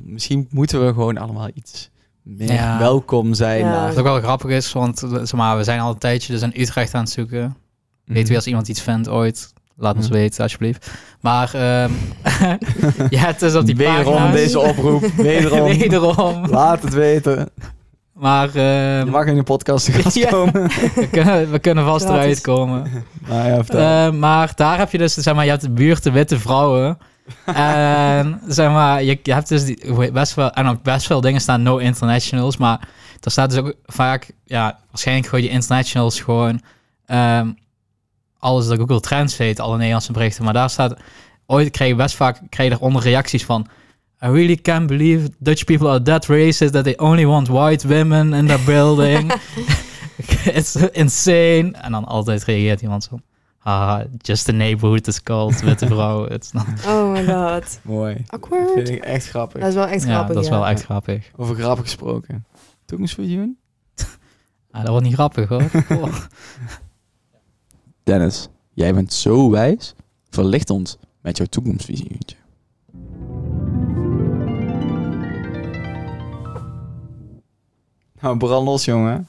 [0.00, 1.90] Misschien moeten we gewoon allemaal iets
[2.22, 2.78] meer Ja.
[2.78, 3.58] welkom zijn.
[3.58, 3.70] Ja.
[3.70, 6.32] naar- Wat ook wel grappig is, want eh, zeg maar, we zijn al een tijdje
[6.32, 7.56] dus in Utrecht aan het zoeken.
[8.04, 10.14] Weet wie als iemand iets vindt ooit, laat ons Mhm.
[10.16, 10.90] weten alsjeblieft.
[11.20, 11.90] Maar ehm
[13.16, 14.34] ja, het is op die Wederom pagina's.
[14.34, 15.04] deze oproep.
[15.16, 15.64] Wederom.
[15.78, 16.46] Wederom.
[16.46, 17.48] Laat het weten.
[18.12, 20.28] Maar ehm, Je mag in de podcast te gast Ja.
[20.30, 20.52] komen.
[20.94, 22.22] we, kunnen, we kunnen vast Gratis.
[22.22, 22.90] eruit komen.
[23.28, 24.06] Nou ja, vertel.
[24.06, 26.98] Eh, maar daar heb je dus, zeg maar, je hebt de buurt de witte vrouwen.
[27.44, 31.40] En zeg maar, je, je hebt dus die, best wel, en ook best veel dingen
[31.40, 32.88] staan no internationals, maar
[33.20, 36.60] er staat dus ook vaak, ja, waarschijnlijk gewoon die internationals gewoon
[37.06, 37.50] ehm,
[38.38, 40.96] alles dat Google Translate, alle Nederlandse berichten, maar daar staat,
[41.46, 43.66] ooit kreeg je best vaak, kreeg je reacties van,
[44.24, 48.32] I really can't believe Dutch people are that racist that they only want white women
[48.32, 49.32] in their building.
[50.58, 51.72] It's insane.
[51.72, 53.20] En dan altijd reageert iemand zo.
[53.62, 56.24] Haha, just the neighborhood is called witte vrouw.
[56.34, 56.66] It's not...
[56.86, 57.80] Oh my god.
[57.82, 58.14] Mooi.
[58.14, 58.72] Dat Awkward.
[58.72, 59.60] vind ik echt grappig.
[59.60, 60.58] Dat is wel echt ja, grappig, dat is ja.
[60.58, 61.30] wel echt grappig.
[61.36, 62.44] Over grappig gesproken.
[62.84, 63.58] Toekomstvisioen?
[64.70, 65.70] Ah, dat wordt niet grappig hoor.
[66.00, 66.14] Oh.
[68.02, 69.94] Dennis, jij bent zo wijs.
[70.30, 72.36] Verlicht ons met jouw toekomstvisioentje.
[78.20, 79.28] Nou, brand los, jongen.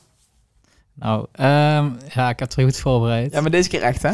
[0.95, 3.31] Nou, ehm, ja, ik heb het er goed voorbereid.
[3.33, 4.11] Ja, maar deze keer echt, hè?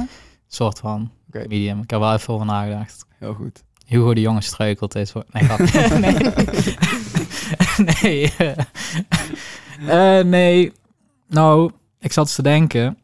[0.48, 1.12] soort van.
[1.28, 1.40] Oké.
[1.48, 1.82] Medium.
[1.82, 3.06] Ik heb wel even over nagedacht.
[3.18, 3.64] Heel goed.
[3.86, 5.26] Hugo de Jonge struikelt voor...
[5.32, 5.44] Nee,
[6.00, 6.14] nee.
[8.02, 8.34] nee.
[8.38, 10.18] eh.
[10.20, 10.72] Eh, nee.
[11.28, 12.98] Nou, ik zat eens te denken.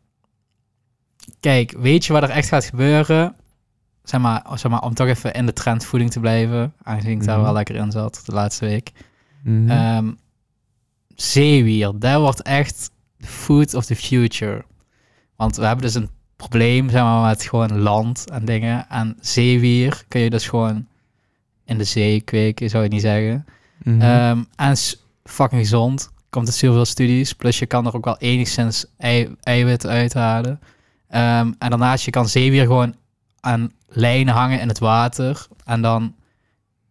[1.39, 3.35] Kijk, weet je wat er echt gaat gebeuren?
[4.03, 6.73] Zeg maar, zeg maar om toch even in de trend voeding te blijven.
[6.83, 7.45] Aangezien ik daar Mhm.
[7.45, 8.91] wel lekker in zat de laatste week.
[9.67, 10.11] Ehm
[11.15, 12.91] zeewier, dat wordt echt
[13.25, 14.65] food of the future.
[15.35, 18.89] Want we hebben dus een probleem, zeg maar, met gewoon land en dingen.
[18.89, 20.87] En zeewier kun je dus gewoon
[21.65, 23.45] in de zee kweken, zou je niet zeggen.
[23.83, 24.01] Mhm.
[24.01, 26.11] Ehm, en is fucking gezond.
[26.29, 27.33] Komt uit zoveel studies.
[27.33, 30.59] Plus je kan er ook wel enigszins ei, eiwit uithalen.
[31.09, 32.95] Ehm, en daarnaast, je kan zeewier gewoon
[33.39, 35.47] aan lijnen hangen in het water.
[35.65, 36.15] En dan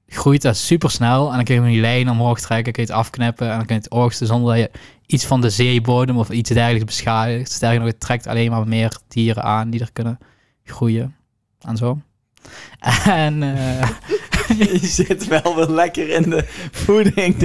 [0.07, 1.29] groeit dat super snel.
[1.29, 3.51] En dan kun je die lijnen omhoog trekken, kun je het afknippen.
[3.51, 6.51] En dan kun je het oogsten zonder dat je iets van de zeebodem of iets
[6.51, 7.53] dergelijks beschadigt.
[7.53, 10.19] Sterker nog, het trekt alleen maar meer dieren aan die er kunnen
[10.65, 11.15] groeien.
[11.61, 11.99] En zo.
[13.05, 13.89] En eh,
[14.59, 17.41] je zit wel weer lekker in de voeding.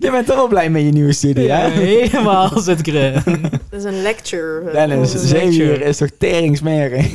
[0.00, 1.68] Je bent toch wel blij met je nieuwe studie, hè?
[1.80, 3.42] helemaal zit ik erin.
[3.42, 4.72] Dat is een lecture.
[4.72, 7.10] Dennis, zeewier is toch teringsmerig?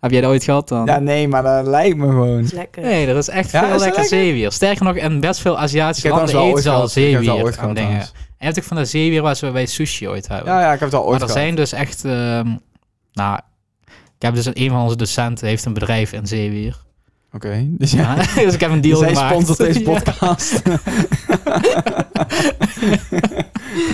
[0.00, 0.86] Heb jij dat ooit gehad dan?
[0.86, 2.48] Ja, nee, maar dat lijkt me gewoon.
[2.54, 2.82] lekker.
[2.82, 4.18] Nee, er is echt Ja, veel is dat lekker lekker?
[4.18, 4.52] zeewier.
[4.52, 6.96] Sterker nog, in best veel Aziatische landen eten ze al gehad.
[6.96, 8.06] Ik heb het al zeewier ooit en gehad dingen.
[8.38, 10.52] Je hebt ook van dat zeewier waar ze bij sushi ooit hebben.
[10.52, 11.42] Ja, ja, ik heb het al ooit maar er gehad.
[11.42, 12.04] zijn dus echt...
[12.04, 12.54] ehm,
[13.12, 13.38] nou,
[14.16, 16.86] ik heb dus een, een van onze docenten heeft een bedrijf in zeewier.
[17.32, 18.14] Oké, dus ja.
[18.16, 19.30] Ja, dus ik heb een deal gemaakt.
[19.30, 19.84] sponsort deze Ja.
[19.84, 20.62] podcast.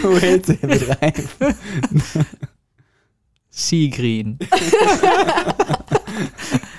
[0.03, 1.37] Hoe heet dit bedrijf?
[3.51, 4.37] Sea Green.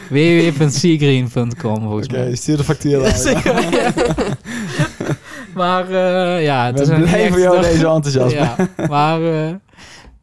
[0.09, 2.35] www.seagreen.com volgens Oké, mij.
[2.35, 3.13] stuur de factuur aan.
[5.55, 8.39] Maar eh, ja, het We is een blij voor echt- jou deze enthousiasme.
[8.39, 9.53] Ja, maar eh,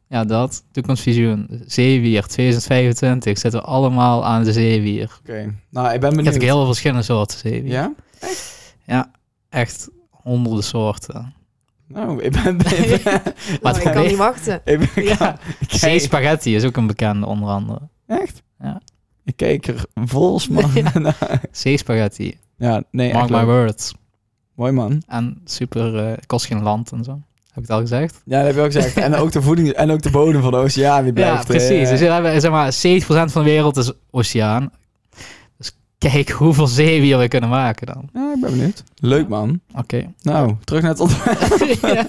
[0.08, 0.64] ja, dat.
[0.72, 1.62] Toekomstvisioen.
[1.66, 5.18] Zeewier 2025 zitten we allemaal aan de zeewier.
[5.20, 6.42] Oké, nou, ik ben Ik heb benieuwd.
[6.42, 7.72] heel veel verschillende soorten zeewier.
[8.86, 9.10] Ja?
[9.48, 11.34] Echt honderden soorten.
[11.88, 12.58] Nou, ik ben...
[12.94, 13.22] Ik ben,
[13.62, 14.54] Nou, ik kan niet wachten.
[14.64, 15.38] ik ben Ja.
[15.60, 17.80] ik kijk- Zeespaghetti is ook een bekende, onder andere.
[18.06, 18.42] Echt?
[18.60, 18.80] Ja.
[19.24, 21.40] Ik keek er volgens man naar.
[21.50, 22.38] Zeespaghetti.
[22.56, 23.46] Ja, nee, echt Mark my leuk.
[23.46, 23.94] words.
[24.54, 25.02] Mooi man.
[25.06, 27.10] En super, eh, kost geen land en zo.
[27.46, 28.22] Heb ik het al gezegd?
[28.24, 28.96] Ja, dat heb je ook gezegd.
[28.96, 31.36] En ook de voeding en ook de bodem van de oceaan die blijft.
[31.38, 31.84] ja, precies.
[31.84, 34.70] eh, Dus we hebben, zeg maar, 70% van de wereld is oceaan.
[35.58, 38.08] Dus kijk hoeveel zeewier we kunnen maken dan.
[38.12, 38.84] Ja, ik ben benieuwd.
[39.00, 39.60] Leuk man.
[39.76, 40.12] Oké.
[40.22, 41.40] Nou, terug naar het onderwerp.
[41.96, 42.06] ja.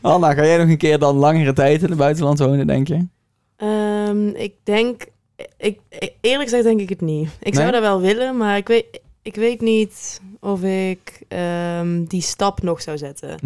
[0.00, 3.06] Anna, ga jij nog een keer dan langere tijd in het buitenland wonen, denk je?
[3.56, 5.06] Ehm, ik denk...
[5.58, 5.78] Ik,
[6.20, 7.28] eerlijk gezegd denk ik het niet.
[7.40, 12.20] Ik zou dat wel willen, maar ik weet, ik weet niet of ik ehm, die
[12.22, 13.38] stap nog zou zetten.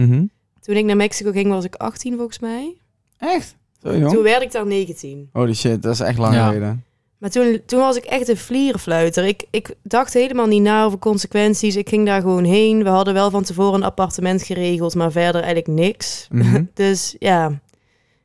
[0.61, 2.75] Toen ik naar Mexico ging, was ik 18 volgens mij.
[3.19, 3.55] Echt?
[3.83, 4.13] Zo jong?
[4.13, 5.29] Toen werd ik daar 19.
[5.33, 6.47] Holy shit, dat is echt lang Ja.
[6.47, 6.85] geleden.
[7.19, 9.25] Maar toen, toen was ik echt een vlierenfluiter.
[9.25, 11.77] Ik, ik dacht helemaal niet na over consequenties.
[11.77, 12.83] Ik ging daar gewoon heen.
[12.83, 16.27] We hadden wel van tevoren een appartement geregeld, maar verder eigenlijk niks.
[16.31, 16.65] Mhm.
[16.75, 17.49] Dus ja,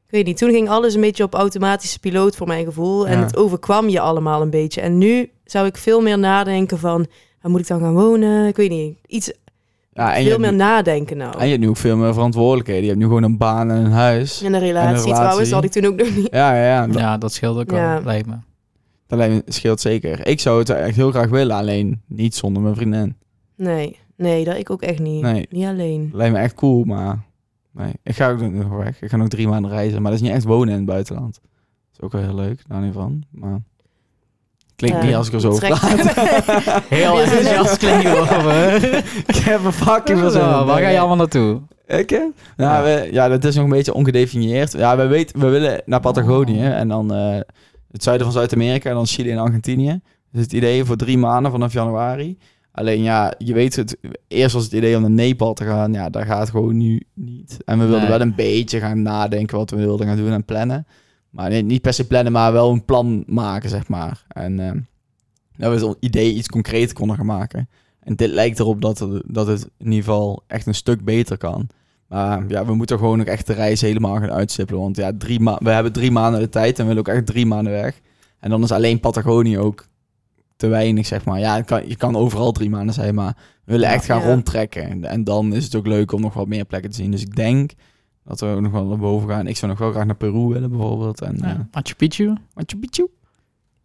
[0.06, 3.08] Ik weet niet, toen ging alles een beetje op automatische piloot voor mijn gevoel.
[3.08, 3.24] En Ja.
[3.26, 4.82] het overkwam je allemaal een beetje.
[4.82, 7.08] En nu zou ik veel meer nadenken van...
[7.46, 8.48] Waar moet ik dan gaan wonen?
[8.48, 8.98] Ik weet niet.
[9.08, 9.32] Iets
[9.94, 11.38] Ja, en je, veel meer nu, nadenken nou.
[11.38, 12.82] en je hebt nu ook veel meer verantwoordelijkheden.
[12.82, 14.42] Je hebt nu gewoon een baan en een huis.
[14.42, 15.14] En een relatie, relatie.
[15.14, 16.28] trouwens, dat had ik toen ook nog niet.
[16.32, 16.88] Ja, ja, ja.
[16.88, 17.94] Dat, Ja, dat scheelt ook Ja.
[17.94, 18.36] wel, lijkt me.
[19.08, 20.28] dat lijkt me- scheelt zeker.
[20.28, 23.16] Ik zou het echt heel graag willen, alleen niet zonder mijn vriendin.
[23.56, 25.22] Nee, nee, dat ik ook echt niet.
[25.22, 25.48] Nee.
[25.50, 26.10] Niet alleen.
[26.14, 27.20] Lijkt me echt cool, maar
[27.72, 27.92] nee.
[28.04, 29.02] Ik ga ook nog weg.
[29.02, 31.34] Ik ga nog drie maanden reizen, maar dat is niet echt wonen in het buitenland.
[31.34, 31.52] Dat
[31.94, 33.24] is ook wel heel leuk, daar niet van.
[33.30, 33.62] Maar
[34.76, 35.90] klinkt Ja, niet als ik er zo over praat.
[36.90, 38.96] Heel Ja, zo enthousiast klinkt over.
[39.28, 40.66] ik heb een fucking veel in.
[40.66, 41.62] Waar ga je allemaal naartoe?
[41.88, 42.22] Ik?
[42.58, 44.72] Nou, we, ja, dat is nog een beetje ongedefinieerd.
[44.72, 47.36] Ja, we weten, we willen naar Patagonië en dan eh,
[47.92, 50.00] het zuiden van Zuid-Amerika en dan Chili en Argentinië.
[50.32, 52.38] Dus het idee voor drie maanden vanaf januari.
[52.72, 55.94] Alleen ja, je weet het, eerst was het idee om naar Nepal te gaan.
[55.94, 57.58] Ja, daar gaat het gewoon nu niet.
[57.66, 58.10] En we wilden Nee.
[58.10, 60.88] wel een beetje gaan nadenken wat we wilden gaan doen en plannen.
[61.36, 64.26] Maar nee, niet per se plannen, maar wel een plan maken, zeg maar.
[64.28, 64.72] En eh,
[65.58, 67.70] dat we het idee iets concreet konden gaan maken.
[68.00, 71.38] En dit lijkt erop dat het, dat het in ieder geval echt een stuk beter
[71.38, 71.68] kan.
[72.08, 74.82] Maar ja, we moeten gewoon ook echt de reis helemaal gaan uitstippelen.
[74.82, 77.46] Want ja, drie we hebben drie maanden de tijd en we willen ook echt drie
[77.46, 78.00] maanden weg.
[78.40, 79.86] En dan is alleen Patagonië ook
[80.56, 81.40] te weinig, zeg maar.
[81.40, 84.28] Ja, kan, je kan overal drie maanden zijn, maar we willen echt gaan Ja.
[84.28, 84.84] rondtrekken.
[84.90, 87.12] En, en dan is het ook leuk om nog wat meer plekken te zien.
[87.12, 87.72] Dus ik denk
[88.26, 89.48] dat we ook nog wel naar boven gaan.
[89.48, 91.22] Ik zou nog wel graag naar Peru willen, bijvoorbeeld.
[91.22, 92.26] En eh Machu Picchu.
[92.54, 93.08] Machu Picchu.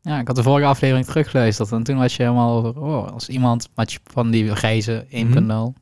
[0.02, 3.28] Ja, ik had de vorige aflevering teruggeluisterd en toen was je helemaal over, oh, als
[3.28, 5.74] iemand Machu, van die reizen 1.0,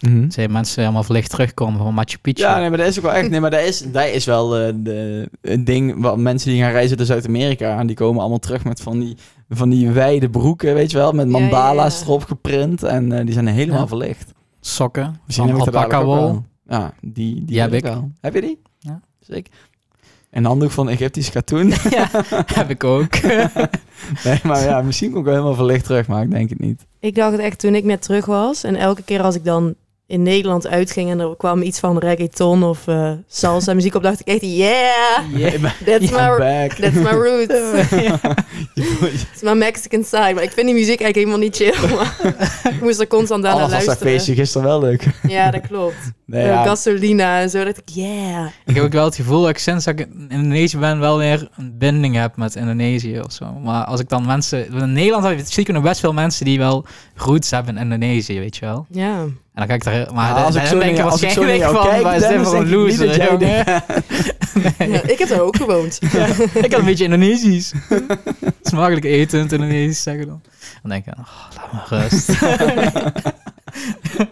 [0.00, 0.30] Mhm.
[0.30, 2.42] zijn mensen helemaal verlicht terugkomen van Machu Picchu.
[2.42, 3.30] Ja, nee, maar dat is ook wel echt.
[3.30, 6.00] Nee, maar dat is, dat is wel eh, de, een ding.
[6.02, 7.78] Wat mensen die gaan reizen naar Zuid-Amerika.
[7.78, 9.16] En die komen allemaal terug met van die,
[9.48, 11.12] van die wijde broeken, weet je wel.
[11.12, 12.04] Met Ja, ja, mandala's ja.
[12.06, 12.82] erop geprint.
[12.82, 13.86] En eh, die zijn helemaal Ja.
[13.86, 14.32] verlicht.
[14.60, 16.42] Sokken Misschien van heb ik er alpaca wol.
[16.68, 17.82] Ja, die, die, Die heb ik.
[17.82, 18.10] wel.
[18.20, 18.58] Heb je die?
[18.78, 19.00] Ja.
[19.20, 19.52] Zeker.
[20.30, 21.72] Een handdoek van Egyptisch katoen.
[22.60, 23.22] Heb ik ook.
[24.24, 26.06] nee, maar ja, misschien kom ik wel helemaal verlicht terug.
[26.06, 26.86] Maar ik denk het niet.
[27.00, 28.64] Ik dacht het echt toen ik net terug was.
[28.64, 29.74] En elke keer als ik dan
[30.08, 34.20] in Nederland uitging en er kwam iets van reggaeton of eh, salsa muziek op, dacht
[34.20, 36.72] ik echt, yeah, Ik that's, my, back.
[36.72, 37.54] that's my roots.
[39.32, 40.32] It's my Mexican side.
[40.34, 41.74] Maar ik vind die muziek eigenlijk helemaal niet chill.
[41.96, 44.12] Maar ik moest er constant aan Alles was dat luisteren.
[44.12, 45.06] feestje gisteren wel leuk.
[45.28, 46.12] Ja, dat klopt.
[46.24, 47.64] Nee, ja, gasolina en zo.
[47.64, 48.46] Dat ik, yeah.
[48.64, 51.18] ik heb ook wel het gevoel dat ik sinds dat ik in Indonesië ben wel
[51.18, 53.52] weer een binding heb met Indonesië of zo.
[53.52, 54.72] Maar als ik dan mensen...
[54.72, 58.38] In Nederland heb je zeker nog best veel mensen die wel roots hebben in Indonesië,
[58.38, 58.86] weet je wel.
[58.90, 59.24] Ja.
[59.58, 60.14] En dan ga ik daar...
[60.14, 61.82] Maar Ja, dan- als ik dan zo denk als ik zo naar waarschijnlijk jou van,
[61.84, 64.92] kijk, voor een denk ik niet loser, dat jij jongen?
[64.92, 65.98] Ja, ik heb daar ook gewoond.
[66.64, 67.72] ik had een beetje Indonesisch.
[68.62, 70.42] Smakelijk eten in het Indonesisch zeggen dan.
[70.82, 72.28] Dan denk ik, oh, laat maar rust.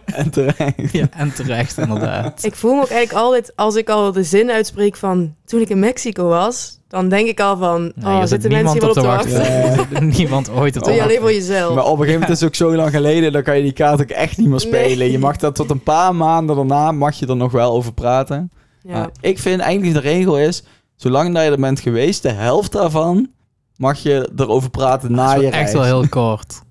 [0.05, 0.91] en terecht.
[0.91, 2.43] ja, en terecht inderdaad.
[2.43, 5.69] Ik voel me ook eigenlijk altijd, als ik al de zin uitspreek van toen ik
[5.69, 8.81] in Mexico was, dan denk ik al van, Nee, oh, er zit zitten mensen hier
[8.81, 10.07] wel op op te te wachten.
[10.17, 11.01] Niemand ooit je al.
[11.01, 11.75] alleen voor jezelf.
[11.75, 13.71] Maar op een gegeven moment is het ook zo lang geleden, dan kan je die
[13.71, 14.97] kaart ook echt niet meer spelen.
[14.97, 15.11] Nee.
[15.11, 18.51] Je mag dat tot een paar maanden daarna, mag je er nog wel over praten.
[18.83, 18.91] ja.
[18.93, 20.63] Maar ik vind eigenlijk de regel is,
[20.95, 23.29] zolang dat je er bent geweest, de helft daarvan
[23.75, 25.63] mag je erover praten na Dat is je reis.
[25.63, 26.61] echt wel heel kort.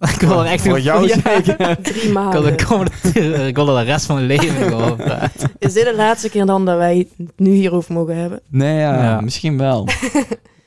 [0.00, 1.56] Ik wil er echt Voor jou zeker.
[1.82, 2.56] Drie ik wil, maanden.
[2.56, 2.92] de komende,
[3.48, 5.50] ik wil er de rest van mijn leven nog over praten.
[5.58, 8.40] Is dit de laatste keer dan dat wij het nu hierover mogen hebben?
[8.48, 9.20] Nee, ja, Ja.
[9.20, 9.88] misschien wel.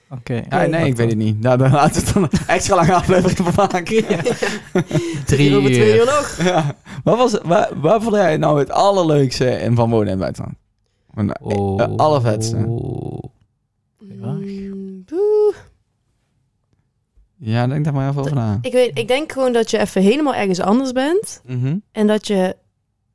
[0.10, 0.44] Oké.
[0.50, 1.40] Ja, nee, ik weet het niet.
[1.42, 3.84] Nou, dan laten we het dan extra lange aflevering van maken.
[3.86, 5.50] Drie twee
[5.98, 6.06] uur.
[6.06, 6.38] nog.
[6.44, 6.76] Ja.
[7.04, 10.56] Wat was, waar, waar vond jij nou het allerleukste in van wonen in buitenland?
[11.14, 11.82] Van, eh, Oh.
[11.82, 12.56] eh, allervetste.
[12.56, 12.66] Mm,
[15.06, 15.54] boe.
[17.50, 18.58] Ja, denk daar maar even over na.
[18.62, 21.42] Ik, weet, ik denk gewoon dat je even helemaal ergens anders bent.
[21.46, 21.76] Mhm.
[21.92, 22.56] En dat je,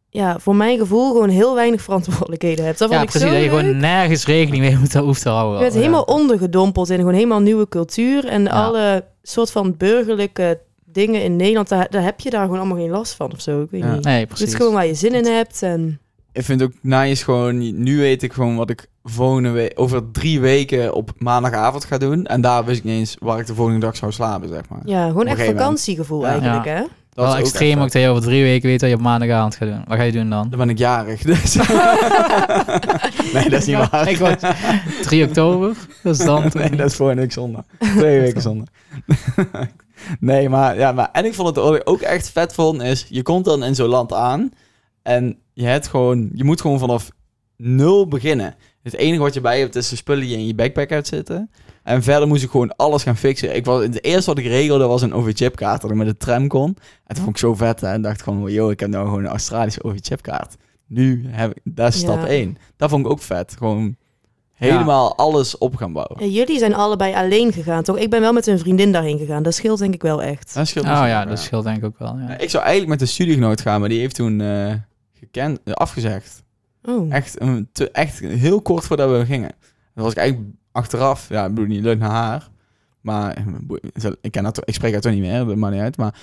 [0.08, 2.78] ja, voor mijn gevoel gewoon heel weinig verantwoordelijkheden hebt.
[2.78, 3.28] Dat Ja, vond ik precies.
[3.28, 3.60] zo Dat je leuk.
[3.60, 5.56] gewoon nergens rekening mee moet, hoeft te houden.
[5.58, 8.24] Je bent helemaal ondergedompeld in gewoon helemaal nieuwe cultuur.
[8.26, 12.76] En alle soort van burgerlijke dingen in Nederland, daar, daar heb je daar gewoon allemaal
[12.76, 13.62] geen last van of zo.
[13.62, 14.04] Ik weet niet.
[14.04, 14.46] Nee, Het precies.
[14.46, 15.62] is gewoon waar je zin in hebt.
[15.62, 16.00] En
[16.32, 20.10] Ik vind het ook nice gewoon, nu weet ik gewoon wat ik volgende week, over
[20.10, 22.26] drie weken op maandagavond ga doen.
[22.26, 24.80] En daar wist ik niet eens waar ik de volgende dag zou slapen, zeg maar.
[24.84, 25.58] ja, gewoon echt moment.
[25.58, 26.28] vakantiegevoel Ja.
[26.28, 26.72] eigenlijk, Ja.
[26.72, 26.80] hè?
[27.14, 29.02] Dat wel is ook extreem ook dat je over drie weken weet wat je op
[29.02, 29.84] maandagavond gaat doen.
[29.86, 30.48] Wat ga je doen dan?
[30.50, 31.54] Dan ben ik jarig, dus...
[33.34, 34.08] nee, dat is niet waar.
[34.08, 34.34] Ik was
[35.02, 35.76] 3 oktober.
[36.02, 36.50] Dus dan...
[36.52, 37.64] nee, dat is volgende week zondag.
[37.78, 38.66] Twee weken zondag.
[40.20, 41.08] nee, maar, ja, maar...
[41.12, 43.06] En ik vond het ook echt vet vond, is...
[43.08, 44.50] Je komt dan in zo'n land aan...
[45.02, 46.30] En je hebt gewoon...
[46.32, 47.10] Je moet gewoon vanaf
[47.56, 48.54] nul beginnen.
[48.82, 51.06] Het enige wat je bij hebt, is de spullen die je in je backpack hebt
[51.06, 51.50] zitten.
[51.82, 53.56] En verder moest ik gewoon alles gaan fixen.
[53.56, 56.48] Ik was, het eerste wat ik regelde was een OV-chipkaart, dat ik met de tram
[56.48, 56.76] kon.
[57.06, 57.88] En toen vond ik zo vet, hè.
[57.88, 60.56] En dacht ik gewoon, yo, ik heb nou gewoon een Australische OV-chipkaart.
[60.86, 62.26] nu heb ik, dat is stap Ja.
[62.26, 62.56] 1.
[62.76, 63.54] Dat vond ik ook vet.
[63.58, 63.96] Gewoon
[64.52, 66.24] helemaal alles op gaan bouwen.
[66.24, 67.98] Ja, jullie zijn allebei alleen gegaan, toch?
[67.98, 69.42] Ik ben wel met een vriendin daarheen gegaan.
[69.42, 70.54] Dat scheelt denk ik wel echt.
[70.54, 72.16] Dat scheelt Oh ja, dat scheelt denk ik ook wel.
[72.18, 72.38] Ja, Ja.
[72.38, 74.72] Ik zou eigenlijk met een studiegenoot gaan, maar die heeft toen eh,
[75.22, 76.42] gekend, eh, afgezegd.
[76.82, 77.14] Oh.
[77.14, 79.54] Echt, een te, echt heel kort voordat we gingen.
[79.94, 82.50] Dat was ik eigenlijk achteraf, ja, ik bedoel niet leuk naar haar.
[83.00, 85.96] Maar eh, ik, ken dat, ik spreek haar toch niet meer, dat maakt niet uit.
[85.96, 86.14] Maar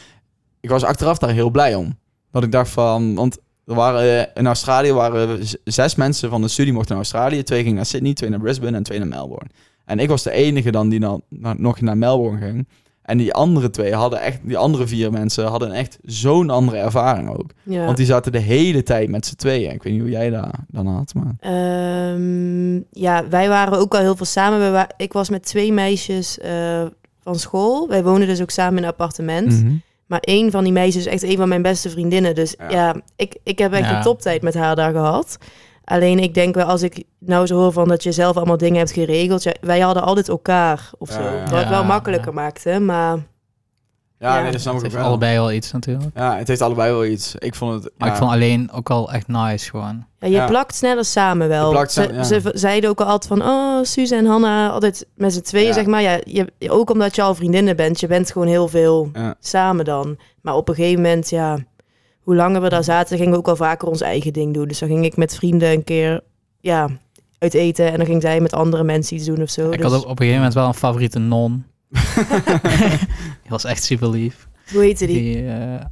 [0.60, 1.98] ik was achteraf daar heel blij om.
[2.32, 6.48] Dat ik dacht van, want er waren, eh, in Australië waren zes mensen van de
[6.48, 7.44] studie mochten naar Australië.
[7.44, 9.50] Twee gingen naar Sydney, twee naar Brisbane en twee naar Melbourne.
[9.86, 11.22] En ik was de enige dan die dan,
[11.58, 12.68] nog naar Melbourne ging.
[13.10, 17.30] En die andere twee hadden echt, die andere vier mensen hadden echt zo'n andere ervaring
[17.30, 17.50] ook.
[17.64, 17.86] Ja.
[17.86, 19.72] Want die zaten de hele tijd met z'n tweeën.
[19.72, 21.34] Ik weet niet hoe jij dat dan had, maar...
[21.40, 24.88] Ehm, ja, wij waren ook al heel veel samen.
[24.98, 26.86] Ik was met twee meisjes eh,
[27.24, 27.88] van school.
[27.88, 29.64] Wij woonden dus ook samen in een appartement.
[29.64, 29.74] Mhm.
[30.06, 32.36] Maar één van die meisjes is echt een van mijn beste vriendinnen.
[32.36, 32.70] Dus Ja.
[32.70, 33.98] ja, ik, ik heb echt Ja.
[33.98, 35.38] een toptijd met haar daar gehad.
[35.90, 38.78] Alleen ik denk wel, als ik nou zo hoor van dat je zelf allemaal dingen
[38.78, 39.44] hebt geregeld.
[39.44, 41.22] Ja, wij hadden altijd elkaar of zo.
[41.22, 41.44] Ja.
[41.50, 42.42] Wat het wel makkelijker ja.
[42.42, 42.80] maakte.
[42.80, 43.18] Maar
[44.22, 44.42] Ja, Ja.
[44.42, 45.12] nee, dat snap ik Het ook heeft wel.
[45.12, 46.10] allebei wel iets natuurlijk.
[46.16, 47.36] Ja, het heeft allebei wel iets.
[47.36, 47.92] Ik vond het...
[47.98, 50.06] Maar ja, ik vond alleen ook al echt nice gewoon.
[50.20, 50.46] ja, je Ja.
[50.48, 51.72] plakt sneller samen wel.
[51.78, 52.24] Ze, samen, ja.
[52.24, 55.68] ze v- zeiden ook al altijd van, oh, Suze en Hanna, altijd met z'n tweeën,
[55.68, 55.74] Ja.
[55.74, 56.02] zeg maar.
[56.02, 59.36] Ja, je, ook omdat je al vriendinnen bent, je bent gewoon heel veel Ja.
[59.40, 60.18] samen dan.
[60.42, 61.58] Maar op een gegeven moment, ja,
[62.30, 64.68] hoe langer we daar zaten, gingen we ook al vaker ons eigen ding doen.
[64.68, 66.22] Dus dan ging ik met vrienden een keer,
[66.60, 66.90] ja,
[67.38, 67.92] uit eten.
[67.92, 69.72] En dan ging zij met andere mensen iets doen of zo.
[69.72, 71.66] Ik Dus- had op, op een gegeven moment wel een favoriete non.
[73.42, 74.48] Die was echt super lief.
[74.72, 75.22] Hoe heette die?
[75.22, 75.86] Die, eh,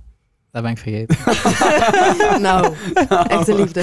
[0.58, 1.18] dat ben ik vergeten.
[2.48, 2.74] nou,
[3.28, 3.80] echte liefde.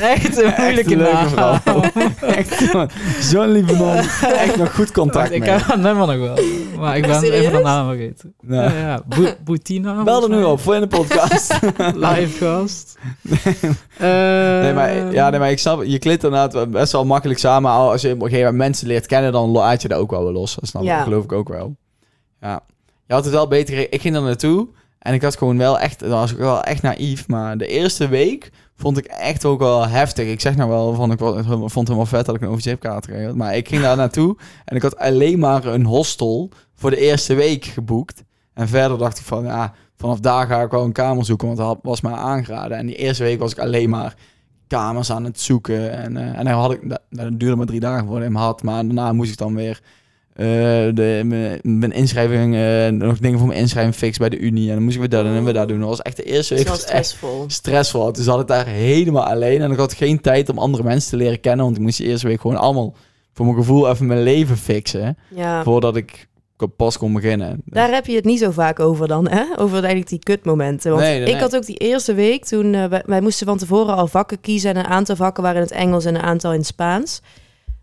[0.00, 2.88] Echt een moeilijke leuke naam.
[3.20, 3.96] zo'n lieve man.
[4.22, 6.44] Echt nog goed contact ik heb het nummer nog wel.
[6.78, 7.62] Maar ik ben even de Serieus?
[7.62, 8.34] naam vergeten.
[8.40, 9.02] Nou, Ja, ja.
[9.06, 10.02] Bo- Boutina.
[10.02, 11.58] Bel er nu op voor in de podcast.
[11.94, 12.98] Live gast.
[13.98, 17.70] nee, maar, ja, nee, maar ik snap, je klikt inderdaad best wel makkelijk samen.
[17.70, 20.24] Als je op een gegeven moment mensen leert kennen, dan laat je dat ook wel
[20.24, 20.54] weer los.
[20.54, 21.02] Dat snap ik, Ja.
[21.02, 21.76] geloof ik ook wel.
[22.40, 22.60] Ja.
[23.06, 24.68] Je had het wel beter Ik ging er naartoe
[25.02, 27.28] en ik had gewoon wel echt, dat was ik wel echt naïef.
[27.28, 30.28] Maar de eerste week vond ik echt ook wel heftig.
[30.28, 33.34] Ik zeg nou wel van, ik vond het helemaal vet dat ik een overzeepkaart kreeg.
[33.34, 37.34] Maar ik ging daar naartoe en ik had alleen maar een hostel voor de eerste
[37.34, 38.24] week geboekt.
[38.54, 41.58] En verder dacht ik van, ja, vanaf daar ga ik wel een kamer zoeken, want
[41.58, 42.76] dat was mij aangeraden.
[42.76, 44.14] En die eerste week was ik alleen maar
[44.66, 45.92] kamers aan het zoeken.
[45.92, 48.62] En, eh, en dan had ik, dat, duurde maar drie dagen ik hem had.
[48.62, 49.80] Maar daarna moest ik dan weer
[50.34, 50.46] eh,
[50.94, 54.68] de, mijn, mijn inschrijving, eh, nog dingen voor mijn inschrijving fix bij de Unie.
[54.68, 55.80] En dan moest ik weer dat en weer dat doen.
[55.80, 56.68] Dat was echt de eerste week.
[56.68, 57.44] was echt stressvol.
[57.46, 58.12] stressvol.
[58.12, 59.60] Dus had ik daar helemaal alleen.
[59.62, 61.64] En ik had geen tijd om andere mensen te leren kennen.
[61.64, 62.94] Want ik moest die eerste week gewoon allemaal
[63.32, 65.16] voor mijn gevoel even mijn leven fixen.
[65.28, 65.62] Ja.
[65.62, 66.30] Voordat ik
[66.76, 67.62] pas kon beginnen.
[67.64, 69.44] Daar heb je het niet zo vaak over dan, hè?
[69.56, 70.90] Over eigenlijk die kutmomenten.
[70.90, 72.74] Want Nee, nee, ik had ook die eerste week toen...
[72.74, 74.70] eh, wij, wij moesten van tevoren al vakken kiezen.
[74.70, 77.20] En een aantal vakken waren in het Engels en een aantal in het Spaans.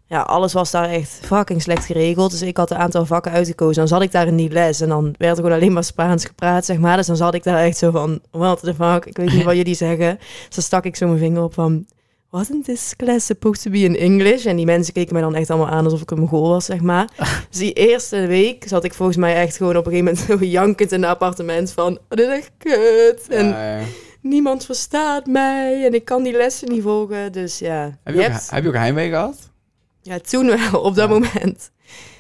[0.10, 2.32] Ja, alles was daar echt fucking slecht geregeld.
[2.32, 3.76] Dus ik had een aantal vakken uitgekozen.
[3.76, 4.82] Dan zat ik daar in die les.
[4.82, 6.98] En dan werd er gewoon alleen maar Spaans gepraat, zeg maar.
[6.98, 8.20] Dus dan zat ik daar echt zo van...
[8.32, 9.06] What the fuck?
[9.06, 10.18] Ik weet niet wat jullie zeggen.
[10.46, 11.86] Dus dan stak ik zo mijn vinger op van...
[12.30, 14.46] Wasn't this class supposed to be in English?
[14.46, 16.80] En die mensen keken mij dan echt allemaal aan alsof ik een Mongool was, zeg
[16.82, 17.08] maar.
[17.50, 20.46] Dus die eerste week zat ik volgens mij echt gewoon op een gegeven moment zo
[20.46, 21.94] jankend in het appartement van...
[21.94, 23.28] "Oh, Dit is echt kut.
[23.28, 23.84] En Ja, ja.
[24.22, 25.86] niemand verstaat mij.
[25.86, 27.32] En ik kan die lessen niet volgen.
[27.32, 27.98] Dus ja.
[28.04, 29.49] Heb, je ook, hebt- heb je ook heimwee gehad?
[30.02, 31.14] Ja, toen wel, op dat Ja.
[31.14, 31.72] moment.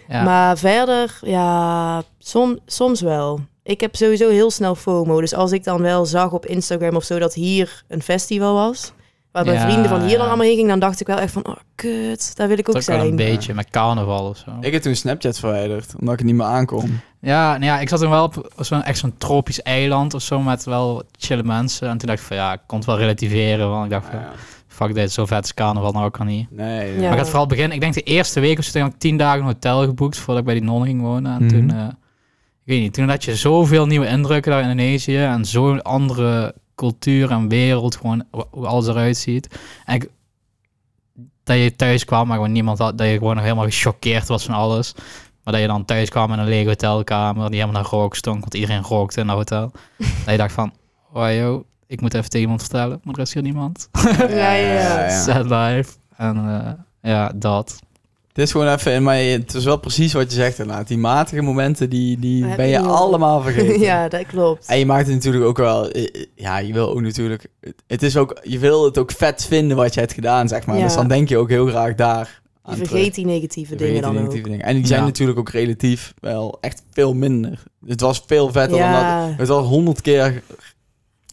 [0.07, 0.23] Ja.
[0.23, 3.39] Maar verder, ja, som, soms wel.
[3.63, 5.19] Ik heb sowieso heel snel FOMO.
[5.21, 8.91] Dus als ik dan wel zag op Instagram of zo dat hier een festival was...
[9.31, 10.17] waar mijn Ja, vrienden van hier ja.
[10.17, 10.69] dan allemaal heen gingen...
[10.69, 13.03] dan dacht ik wel echt van, oh kut, daar wil ik ook ook wel een
[13.03, 13.15] zijn.
[13.15, 14.51] beetje met carnaval of zo.
[14.61, 16.99] Ik heb toen Snapchat verwijderd, omdat ik het niet meer aankom.
[17.21, 20.39] Ja, nou ja, ik zat toen wel op zo'n echt zo'n tropisch eiland of zo
[20.41, 21.87] met wel chille mensen.
[21.89, 23.69] En toen dacht ik van ja, ik kon het wel relativeren.
[23.69, 24.31] Want ik dacht van, Ja.
[24.85, 26.51] Fuck dit, zo vet is carnaval nou ook al niet.
[26.51, 27.01] Nee, Ja.
[27.01, 29.39] Maar ik had vooral beginnen, ik denk de eerste week of zo, ik tien dagen
[29.39, 31.31] een hotel geboekt voordat ik bij die non ging wonen.
[31.33, 31.53] En Mhm.
[31.53, 31.87] toen, eh,
[32.65, 36.55] ik weet niet, toen had je zoveel nieuwe indrukken daar in Indonesië en zo'n andere
[36.75, 39.59] cultuur en wereld, gewoon hoe- alles eruit ziet.
[39.85, 40.09] En ik,
[41.43, 44.45] dat je thuis kwam, maar gewoon niemand had, dat je gewoon nog helemaal gechoqueerd was
[44.45, 44.93] van alles.
[45.43, 48.39] Maar dat je dan thuis kwam in een lege hotelkamer die helemaal naar rook stonk,
[48.39, 49.71] want iedereen rookte in dat hotel.
[50.25, 50.71] dat je dacht van,
[51.13, 53.89] joh, ik moet even tegen iemand vertellen, maar er is hier niemand.
[54.17, 55.09] Ja, ja, ja.
[55.23, 55.91] Sad life.
[56.17, 56.71] En eh,
[57.11, 57.79] ja, dat.
[58.27, 60.87] Het is gewoon even, maar het is wel precies wat je zegt inderdaad.
[60.87, 63.79] Die matige momenten, die, die ben je allemaal vergeten.
[63.79, 64.65] ja, dat klopt.
[64.67, 67.47] En je maakt het natuurlijk ook wel, eh, eh, ja, je wil ook natuurlijk,
[67.87, 70.77] het- is ook, je wil het ook vet vinden wat je hebt gedaan, zeg maar.
[70.77, 70.83] Ja.
[70.83, 73.71] Dus dan denk je ook heel graag daar Je vergeet die negatieve.
[73.73, 74.17] Je dingen vergeet die dan ook.
[74.17, 74.65] negatieve dingen.
[74.65, 75.05] En die zijn Ja.
[75.05, 77.63] natuurlijk ook relatief wel echt veel minder.
[77.87, 79.37] Het was veel vetter dan dat.
[79.37, 80.43] Het was honderd keer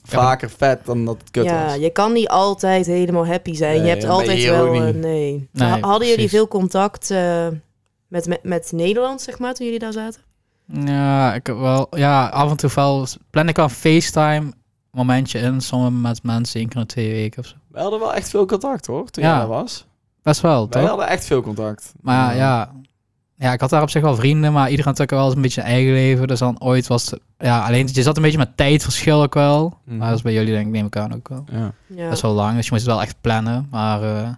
[0.07, 1.75] vaker vet dan dat het kut ja, was.
[1.77, 3.75] je kan niet altijd helemaal happy zijn.
[3.77, 4.75] Nee, je hebt altijd je wel...
[4.75, 5.49] eh, nee.
[5.53, 7.47] Nee, Ha- Hadden jullie veel contact eh,
[8.09, 10.21] met, met, met Nederland, zeg maar, toen jullie daar zaten?
[10.73, 14.53] Ja, ik heb wel, ja, af en toe wel, plan ik wel een FaceTime
[14.91, 17.55] momentje in, soms met mensen één keer in twee weken of zo.
[17.71, 19.31] We hadden wel echt veel contact hoor, toen Ja.
[19.31, 19.87] jij daar was.
[20.23, 20.91] Best wel, Wij toch?
[20.91, 21.93] hadden echt veel contact.
[22.01, 22.73] Maar ja, ja,
[23.39, 25.61] ik had daar op zich wel vrienden, maar iedereen had ook wel eens een beetje
[25.61, 26.27] een eigen leven.
[26.29, 29.79] Dus dan ooit was het, ja, alleen je zat een beetje met tijdverschil ook wel.
[29.85, 29.97] Mhm.
[29.97, 31.45] Maar dat is bij jullie denk ik, neem ik aan ook wel.
[31.53, 31.73] Ja.
[31.87, 32.09] Ja.
[32.09, 33.67] Best wel lang, dus je moest het wel echt plannen.
[33.71, 34.29] Maar eh,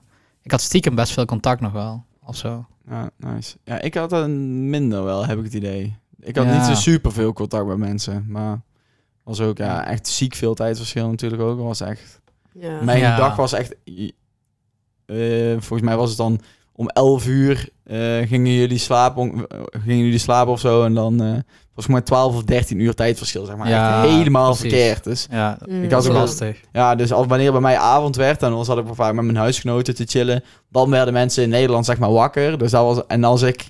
[0.43, 2.67] ik had stiekem best veel contact nog wel, of zo.
[2.89, 3.57] ja, nice.
[3.65, 5.97] Ja, ik had een minder wel, heb ik het idee.
[6.21, 6.57] Ik had Ja.
[6.57, 8.61] niet zo super veel contact met mensen, maar
[9.23, 11.59] was ook ja, echt ziek veel tijdverschil natuurlijk ook.
[11.61, 12.21] Was echt,
[12.53, 12.83] Ja.
[12.83, 13.17] mijn Ja.
[13.17, 13.75] dag was echt,
[15.07, 16.41] eh, volgens mij was het dan
[16.79, 19.47] om 11 uur eh, gingen jullie slapen,
[19.85, 21.33] gingen jullie slapen of zo en dan eh
[21.75, 23.69] volgens mij 12 of 13 uur tijdverschil zeg maar.
[23.69, 24.73] Ja, echt helemaal precies.
[24.73, 25.05] verkeerd.
[25.05, 26.61] Dus Ja, Mm, ik had dat ook lastig.
[26.73, 29.37] Ja, dus als wanneer bij mij avond werd, dan zat ik wel vaak met mijn
[29.37, 30.45] huisgenoten te chillen.
[30.71, 32.59] Dan werden mensen in Nederland zeg maar wakker.
[32.59, 33.69] Dus dat was, en als ik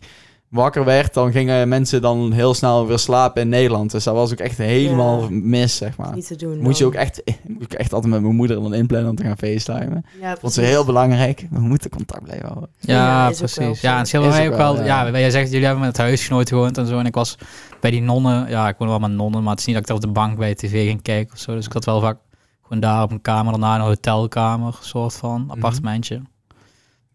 [0.51, 3.91] wakker werd, dan gingen mensen dan heel snel weer slapen in Nederland.
[3.91, 5.29] Dus dat was ook echt helemaal Ja.
[5.31, 6.15] mis, zeg maar.
[6.15, 6.59] Niet te doen.
[6.59, 9.23] Moet je ook echt, moet ik echt altijd met mijn moeder dan inplannen om te
[9.23, 10.05] gaan facetimen.
[10.21, 11.47] Ja, Vond ze heel belangrijk.
[11.51, 12.69] We moeten contact blijven houden.
[12.79, 13.81] Ja, precies.
[13.81, 14.85] Ja, en het scheelde Is mij ook wel, wel.
[14.85, 15.07] ja.
[15.07, 16.99] Ja, jij zegt, jullie hebben met het huisgenoot gewoond en zo.
[16.99, 17.37] En ik was
[17.81, 18.49] bij die nonnen.
[18.49, 20.21] Ja, ik woon wel met nonnen, maar het is niet dat ik daar op de
[20.21, 21.55] bank bij de tv ging kijken of zo.
[21.55, 22.17] Dus ik had wel vaak
[22.63, 26.15] gewoon daar op een kamer, daarna een hotelkamer, soort van appartementje.
[26.17, 26.27] Dus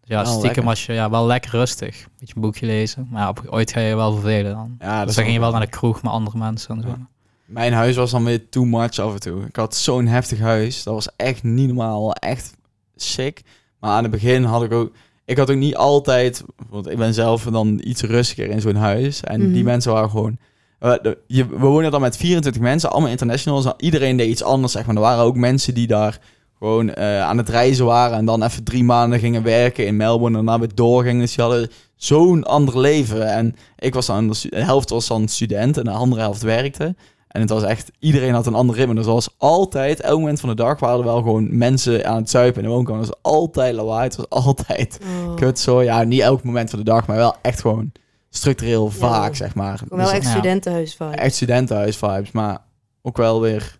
[0.04, 0.64] ja, stiekem lekker.
[0.64, 2.06] was je ja, wel lekker rustig.
[2.18, 3.08] Beetje een boekje lezen.
[3.10, 4.76] Maar ja, op, ooit ga je wel vervelen dan.
[4.78, 6.88] Ja, dat dus dan ging je wel naar de kroeg met andere mensen en zo.
[6.88, 7.08] Ja.
[7.44, 9.44] Mijn huis was dan weer too much af en toe.
[9.44, 10.82] Ik had zo'n heftig huis.
[10.82, 12.12] Dat was echt niet normaal.
[12.12, 12.54] Echt
[12.96, 13.40] sick.
[13.80, 14.92] Maar aan het begin had ik ook...
[15.24, 16.44] Ik had ook niet altijd...
[16.68, 19.20] Want ik ben zelf dan iets rustiger in zo'n huis.
[19.22, 19.52] En Mhm.
[19.52, 20.38] die mensen waren gewoon...
[20.78, 20.94] eh,
[21.26, 23.66] je, we wonen dan met 24 mensen, allemaal internationals.
[23.76, 24.94] Iedereen deed iets anders, zeg maar.
[24.94, 26.18] Er waren ook mensen die daar
[26.64, 28.16] gewoon eh, aan het reizen waren...
[28.18, 30.38] en dan even drie maanden gingen werken in Melbourne...
[30.38, 31.20] en daarna weer doorgingen.
[31.20, 33.26] Dus die hadden zo'n ander leven.
[33.32, 34.28] En ik was dan...
[34.28, 36.94] De helft was dan student en de andere helft werkte.
[37.28, 38.94] En het was echt, iedereen had een ander ritme.
[38.94, 42.30] Dus zoals altijd, elk moment van de dag waren er wel gewoon mensen aan het
[42.30, 43.00] zuipen in de woonkamer.
[43.00, 45.34] Het was altijd lawaai, het was altijd Oh.
[45.34, 45.82] kut zo.
[45.82, 47.92] Ja, niet elk moment van de dag, maar wel echt gewoon
[48.30, 48.90] structureel Ja.
[48.98, 49.80] vaak, zeg maar.
[49.88, 50.30] Wel Dus echt Ja.
[50.30, 51.12] studentenhuis van.
[51.12, 52.58] echt studentenhuis vibes, maar
[53.02, 53.78] ook wel weer,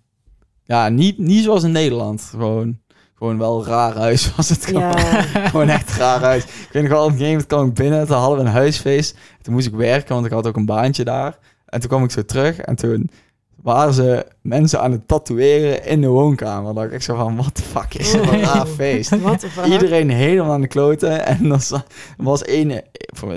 [0.64, 2.22] ja, niet, niet zoals in Nederland.
[2.22, 2.78] Gewoon,
[3.14, 4.98] gewoon wel raar huis was het gewoon.
[5.50, 6.44] Gewoon echt raar huis.
[6.44, 8.50] Ik weet nog wel, op een gegeven moment kwam ik binnen, toen hadden we een
[8.50, 9.16] huisfeest.
[9.42, 11.38] Toen moest ik werken, want ik had ook een baantje daar.
[11.66, 13.10] En toen kwam ik zo terug en toen
[13.64, 16.64] waren ze mensen aan het tatoeëren in de woonkamer.
[16.64, 19.20] Dan dacht ik echt zo van, what the fuck is dit voor een raar feest?
[19.20, 19.46] Wat?
[19.66, 21.26] Iedereen helemaal aan de kloten.
[21.26, 21.60] En dan
[22.16, 22.80] was een,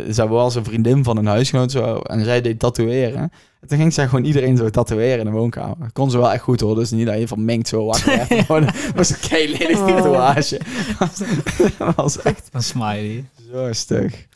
[0.07, 3.31] zij was een vriendin van een huisgenoot zo, en zij deed tatoeëren.
[3.61, 5.75] En toen ging zij gewoon iedereen zo tatoeëren in de woonkamer.
[5.79, 8.05] Dat kon ze wel echt goed hoor, dus niet dat je van mengt zo wakker
[8.27, 8.45] werd.
[8.45, 9.85] Gewoon, Dat was een kei lelijk Oh.
[9.95, 10.59] tatoeage.
[11.77, 13.25] Dat was echt Een smiley.
[13.51, 14.27] zo stug.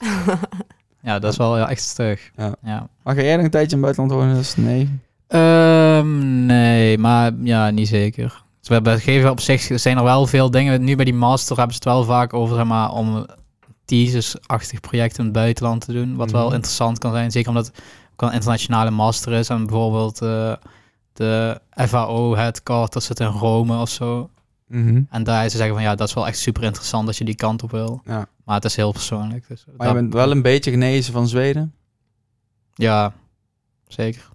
[1.04, 2.32] Ja, dat is wel echt stug.
[2.38, 2.56] Ja.
[2.64, 2.88] ja.
[3.04, 4.36] Maar ga jij nog een tijdje in het buitenland wonen?
[4.36, 4.89] Dus nee.
[5.32, 8.44] Ehm, nee, maar ja, niet zeker.
[8.60, 10.84] Dus we hebben gegeven op zich er zijn er wel veel dingen.
[10.84, 13.26] Nu bij die master hebben ze het wel vaak over zeg maar, om
[13.86, 16.16] thesis-achtig projecten in het buitenland te doen.
[16.16, 16.54] Wat wel Mhm.
[16.54, 17.32] interessant kan zijn.
[17.32, 17.82] Zeker omdat het
[18.16, 19.50] een internationale master is.
[19.50, 20.54] En bijvoorbeeld eh,
[21.14, 24.30] de FAO headquarters zit in Rome of zo.
[24.68, 25.02] Mhm.
[25.10, 27.24] En daar is ze zeggen van ja, dat is wel echt super interessant als je
[27.26, 28.02] die kant op wil.
[28.06, 28.26] Ja.
[28.46, 29.48] Maar het is heel persoonlijk.
[29.48, 31.74] Dus Maar je dat- bent wel een beetje genezen van Zweden?
[32.74, 33.14] Ja,
[33.88, 34.30] zeker.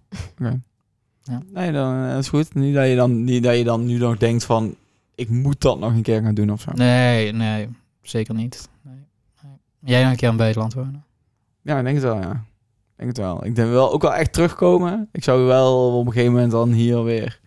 [1.53, 2.55] Nee, dan eh, is goed.
[2.55, 4.75] Niet dat je dan, niet dat je dan nu nog denkt van...
[5.15, 6.71] Ik moet dat nog een keer gaan doen of zo.
[6.75, 7.69] Nee, nee,
[8.03, 8.69] zeker niet.
[8.83, 8.95] Nee,
[9.43, 9.53] nee.
[9.81, 11.05] Jij nog een keer in het buitenland wonen?
[11.63, 12.31] Ja, ik denk het wel, ja.
[12.31, 13.45] Ik denk het wel.
[13.45, 15.09] Ik denk wel ook wel echt terugkomen.
[15.13, 17.41] Ik zou wel op een gegeven moment dan hier weer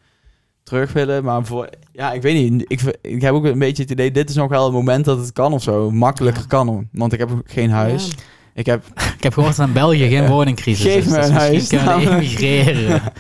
[0.64, 1.24] terug willen.
[1.24, 1.70] Maar voor...
[1.92, 2.66] Ja, ik weet niet.
[2.68, 4.12] Ik, ik heb ook een beetje het idee...
[4.12, 5.92] Dit is nog wel het moment dat het kan of zo.
[5.92, 6.48] Makkelijker Ja.
[6.48, 6.88] kan.
[6.92, 8.08] Want ik heb geen huis.
[8.08, 8.14] Ja.
[8.60, 8.84] Ik heb...
[9.18, 11.12] Ik heb gehoord dat in België geen woningcrisis Geef is.
[11.12, 13.02] me dus een huis, misschien kunnen we emigreren.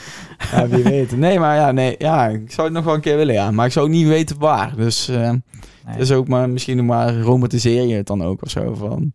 [0.52, 1.18] Ja, wie weet.
[1.18, 3.52] Nee, maar ja, nee, ja, ik zou het nog wel een keer willen, ja.
[3.52, 4.76] Maar ik zou ook niet weten waar.
[4.76, 5.42] Dus eh Nee.
[5.86, 8.74] het is ook maar misschien maar romantiseer je het dan ook of zo.
[8.76, 9.14] Van,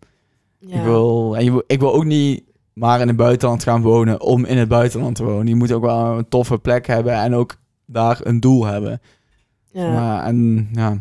[0.58, 0.76] Ja.
[0.76, 4.20] ik, wil, en je, wil- ik wil ook niet maar in het buitenland gaan wonen
[4.20, 5.46] om in het buitenland te wonen.
[5.46, 7.56] Je moet ook wel een toffe plek hebben en ook
[7.86, 9.00] daar een doel hebben.
[9.72, 9.92] Ja.
[9.92, 10.98] Maar, en ja,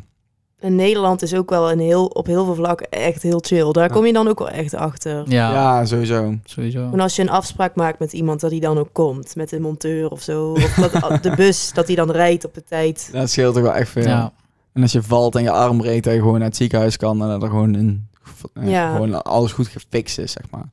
[0.63, 3.71] En Nederland is ook wel een heel, op heel veel vlakken echt heel chill.
[3.71, 3.93] Daar Ja.
[3.93, 5.23] kom je dan ook wel echt achter.
[5.31, 5.85] Ja, ja.
[5.85, 6.35] sowieso.
[6.43, 6.89] sowieso.
[6.91, 9.35] En als je een afspraak maakt met iemand, dat die dan ook komt.
[9.35, 10.51] Met een monteur of zo.
[10.51, 13.09] Of dat, de bus, dat die dan rijdt op de tijd.
[13.11, 14.03] Dat scheelt ook wel echt veel.
[14.03, 14.31] Ja,
[14.73, 17.21] En als je valt en je arm breekt, dat je gewoon naar het ziekenhuis kan
[17.21, 18.07] en dat er gewoon, een,
[18.53, 18.91] eh, Ja.
[18.93, 20.69] gewoon alles goed gefixt is, zeg maar.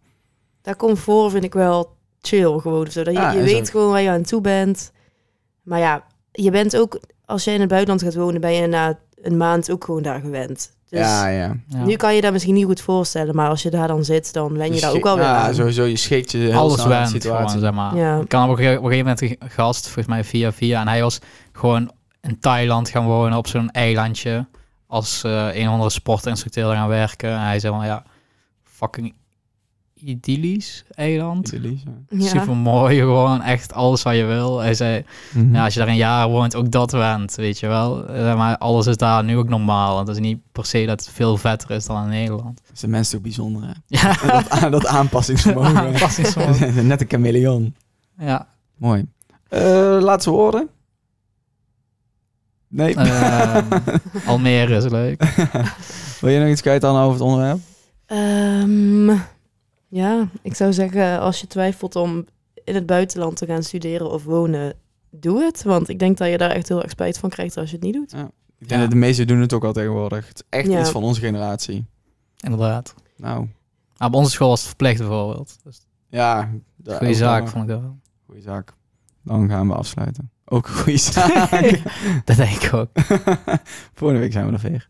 [0.63, 2.87] Daar comfort vind ik wel chill gewoon.
[2.87, 3.03] of Zo.
[3.03, 3.69] Dat je Ja, je weet ook.
[3.71, 4.93] gewoon waar je aan toe bent.
[5.63, 7.01] Maar ja, je bent ook...
[7.25, 10.21] als je in het buitenland gaat wonen, ben je na een maand ook gewoon daar
[10.21, 10.73] gewend.
[10.89, 11.57] Dus ja, ja.
[11.69, 11.85] Ja.
[11.85, 14.57] nu kan je dat misschien niet goed voorstellen, maar als je daar dan zit, dan
[14.57, 15.55] wen je Je daar ook schikt- alweer ja, aan.
[15.55, 15.85] sowieso.
[15.85, 17.21] Je schikt je Alles aan situatie.
[17.49, 17.97] gewoon, zeg maar.
[17.97, 18.19] Ja.
[18.21, 20.81] Ik kan op een, ge- op een gegeven moment een gast, volgens mij via via,
[20.81, 21.19] en hij was
[21.53, 21.91] gewoon
[22.21, 24.47] in Thailand gaan wonen op zo'n eilandje
[24.87, 27.31] als eh, een of andere sportinstructeur gaan werken.
[27.31, 28.03] En hij zei van, ja,
[28.65, 29.15] fucking
[30.05, 31.53] idyllisch eiland.
[31.53, 32.27] Idyllisch, ja.
[32.29, 34.59] Super mooi, gewoon echt alles wat je wil.
[34.59, 35.05] Hij zei,
[35.53, 38.07] ja, als je daar een jaar woont, ook dat went, weet je wel.
[38.07, 39.99] Eh, maar alles is daar nu ook normaal.
[39.99, 42.61] Het is niet per se dat het veel vetter is dan in Nederland.
[42.69, 43.73] Dat de mensen ook bijzonder, hè?
[43.87, 45.77] Ja, dat, aan- dat aanpassingsvermogen.
[45.87, 46.87] Aanpassingsvermogen.
[46.87, 47.75] Net een chameleon.
[48.19, 48.47] ja.
[48.77, 49.07] Mooi.
[49.49, 50.69] Eh laatste woorden?
[52.69, 52.97] Nee.
[54.27, 55.25] Almere is leuk.
[56.21, 57.59] Wil je nog iets kwijt dan over het onderwerp?
[58.07, 59.07] Ehm,
[59.91, 62.25] ja, ik zou zeggen, als je twijfelt om
[62.65, 64.75] in het buitenland te gaan studeren of wonen,
[65.11, 65.63] doe het.
[65.63, 67.85] Want ik denk dat je daar echt heel erg spijt van krijgt als je het
[67.85, 68.13] niet doet.
[68.13, 68.19] Ik
[68.69, 68.81] denk Ja.
[68.81, 70.29] dat de meesten doen het ook al tegenwoordig.
[70.29, 70.81] Het is echt Ja.
[70.81, 71.85] iets van onze generatie.
[72.41, 72.95] Inderdaad.
[73.17, 73.49] Nou,
[73.99, 75.57] Maar op onze school was het verplicht bijvoorbeeld.
[75.65, 76.51] Dus ja.
[76.77, 77.99] de- goede zaak vond ik dat wel.
[78.27, 78.73] Goeie zaak.
[79.25, 80.31] Dan gaan we afsluiten.
[80.45, 81.51] Ook een goede zaak.
[82.25, 82.89] Dat denk ik ook.
[83.95, 84.89] Volgende week zijn we er weer.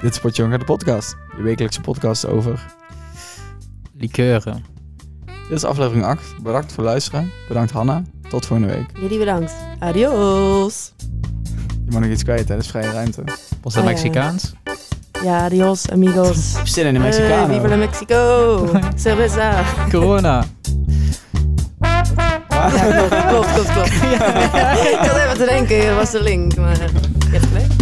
[0.00, 1.16] Dit is Potjonga, de podcast.
[1.36, 2.60] Je wekelijkse podcast over...
[3.94, 4.64] Likeuren.
[5.48, 6.22] Dit is aflevering 8.
[6.42, 7.30] Bedankt voor het luisteren.
[7.48, 8.02] Bedankt Hanna.
[8.28, 8.86] Tot volgende week.
[9.00, 9.52] Jullie bedankt.
[9.78, 10.92] Adios.
[11.84, 12.54] Je mag nog iets kwijt, hè?
[12.54, 13.22] Dat is vrije ruimte.
[13.62, 13.94] Was dat Ah, ja.
[13.94, 14.52] Mexicaans?
[15.24, 16.56] Ja, adios, amigos.
[16.64, 17.46] Zin in de Hey, Mexicano.
[17.54, 18.68] viva la Mexico.
[19.04, 19.62] Cerveza.
[19.90, 20.44] Corona.
[21.80, 22.00] Ja,
[23.28, 23.72] klopt, klopt, klopt.
[23.72, 23.92] klopt.
[24.92, 27.72] ik had even te denken, was de link, maar je hebt gelijk.